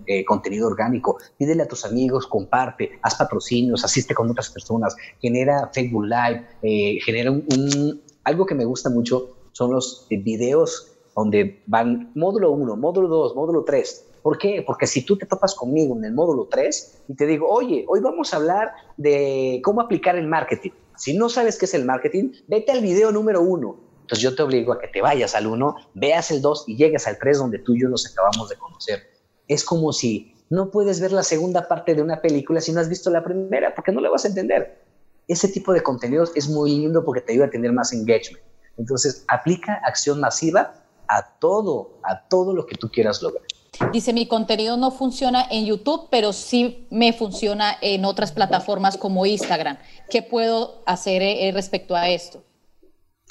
[0.06, 5.70] eh, contenido orgánico, pídele a tus amigos, comparte, haz patrocinios, asiste con otras personas, genera
[5.74, 11.64] Facebook Live, eh, genera un, algo que me gusta mucho son los eh, videos donde
[11.66, 14.06] van módulo 1, módulo 2, módulo 3.
[14.22, 14.64] ¿Por qué?
[14.66, 18.02] Porque si tú te topas conmigo en el módulo 3 y te digo, oye, hoy
[18.02, 20.72] vamos a hablar de cómo aplicar el marketing.
[20.96, 24.42] Si no sabes qué es el marketing, vete al video número 1 entonces yo te
[24.42, 27.60] obligo a que te vayas al 1, veas el 2 y llegues al 3 donde
[27.60, 29.04] tú y yo nos acabamos de conocer.
[29.50, 32.88] Es como si no puedes ver la segunda parte de una película si no has
[32.88, 34.82] visto la primera, porque no la vas a entender.
[35.28, 38.42] Ese tipo de contenidos es muy lindo porque te ayuda a tener más engagement.
[38.78, 43.44] Entonces, aplica acción masiva a todo, a todo lo que tú quieras lograr.
[43.92, 49.26] dice, mi contenido no funciona en YouTube, pero sí me funciona en otras plataformas como
[49.26, 49.78] Instagram.
[50.10, 52.42] ¿Qué puedo hacer eh, respecto a esto?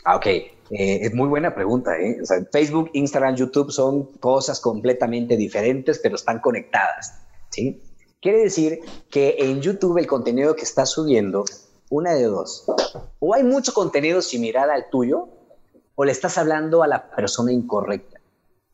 [0.05, 0.56] Ah, ok.
[0.71, 1.97] Eh, es muy buena pregunta.
[1.99, 2.19] ¿eh?
[2.53, 7.15] Facebook, Instagram, YouTube son cosas completamente diferentes, pero están conectadas.
[7.51, 7.83] ¿sí?
[8.21, 11.45] Quiere decir que en YouTube el contenido que estás subiendo,
[11.91, 12.65] una de dos,
[13.21, 15.29] o hay mucho contenido similar al tuyo,
[15.95, 18.21] o le estás hablando a la persona incorrecta.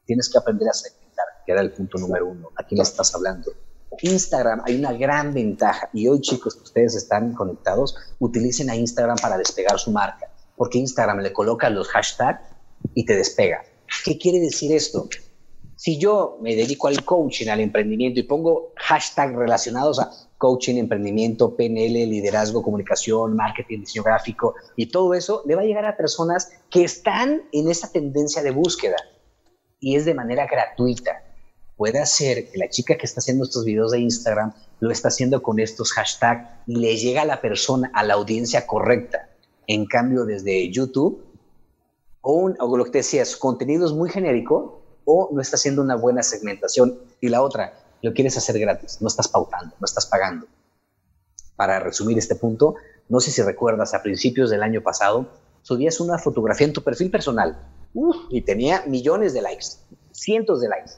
[0.07, 2.51] Tienes que aprender a segmentar, que era el punto número uno.
[2.57, 3.53] ¿A quién le estás hablando?
[4.01, 9.17] Instagram hay una gran ventaja y hoy chicos que ustedes están conectados, utilicen a Instagram
[9.21, 10.32] para despegar su marca,
[10.63, 12.41] porque Instagram le coloca los hashtags
[12.95, 13.65] y te despega.
[14.05, 15.09] ¿Qué quiere decir esto?
[15.75, 21.57] Si yo me dedico al coaching, al emprendimiento y pongo hashtags relacionados a coaching, emprendimiento,
[21.57, 26.53] PNL, liderazgo, comunicación, marketing, diseño gráfico y todo eso, le va a llegar a personas
[26.71, 28.99] que están en esa tendencia de búsqueda
[29.81, 31.25] y es de manera gratuita.
[31.77, 35.43] Puede hacer que la chica que está haciendo estos videos de Instagram lo está haciendo
[35.43, 39.29] con estos hashtags y le llega a la persona, a la audiencia correcta.
[39.67, 41.25] En cambio, desde YouTube,
[42.21, 45.83] o, o lo que te decía, su contenido es muy genérico o no está haciendo
[45.83, 46.99] una buena segmentación.
[47.21, 50.47] Y la otra, lo quieres hacer gratis, no estás pautando, no estás pagando.
[51.57, 52.75] Para resumir este punto,
[53.09, 55.29] no sé si recuerdas, a principios del año pasado,
[55.63, 57.57] subías una fotografía en tu perfil personal
[58.31, 59.67] y tenía millones de likes,
[60.13, 60.93] cientos de likes.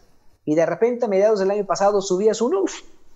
[0.45, 2.65] Y de repente a mediados del año pasado subías uno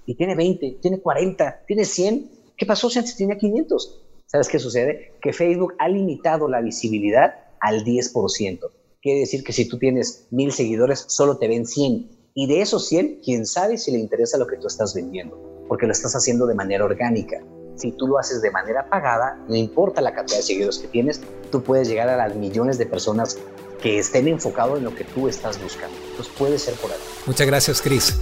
[0.07, 2.31] y tiene 20, tiene 40, tiene 100.
[2.57, 4.03] ¿Qué pasó si antes tenía 500?
[4.31, 5.15] ¿Sabes qué sucede?
[5.23, 8.61] Que Facebook ha limitado la visibilidad al 10%.
[9.01, 12.87] Quiere decir que si tú tienes mil seguidores, solo te ven 100 y de esos
[12.89, 16.47] 100, quién sabe si le interesa lo que tú estás vendiendo, porque lo estás haciendo
[16.47, 17.43] de manera orgánica.
[17.77, 21.23] Si tú lo haces de manera pagada, no importa la cantidad de seguidores que tienes,
[21.51, 23.39] tú puedes llegar a las millones de personas
[23.81, 25.97] que estén enfocados en lo que tú estás buscando.
[26.11, 26.99] Entonces puede ser por ahí.
[27.25, 28.15] Muchas gracias, Chris.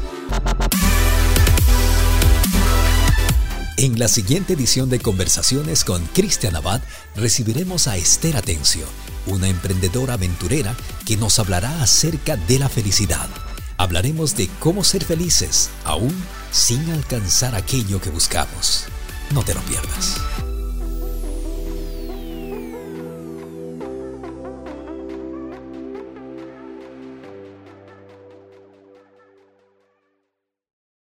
[3.77, 6.81] En la siguiente edición de Conversaciones con Cristian Abad
[7.15, 8.87] recibiremos a Esther Atencio,
[9.27, 10.75] una emprendedora aventurera
[11.05, 13.29] que nos hablará acerca de la felicidad
[13.77, 16.15] hablaremos de cómo ser felices aún
[16.51, 18.85] sin alcanzar aquello que buscamos.
[19.33, 20.17] No te lo pierdas.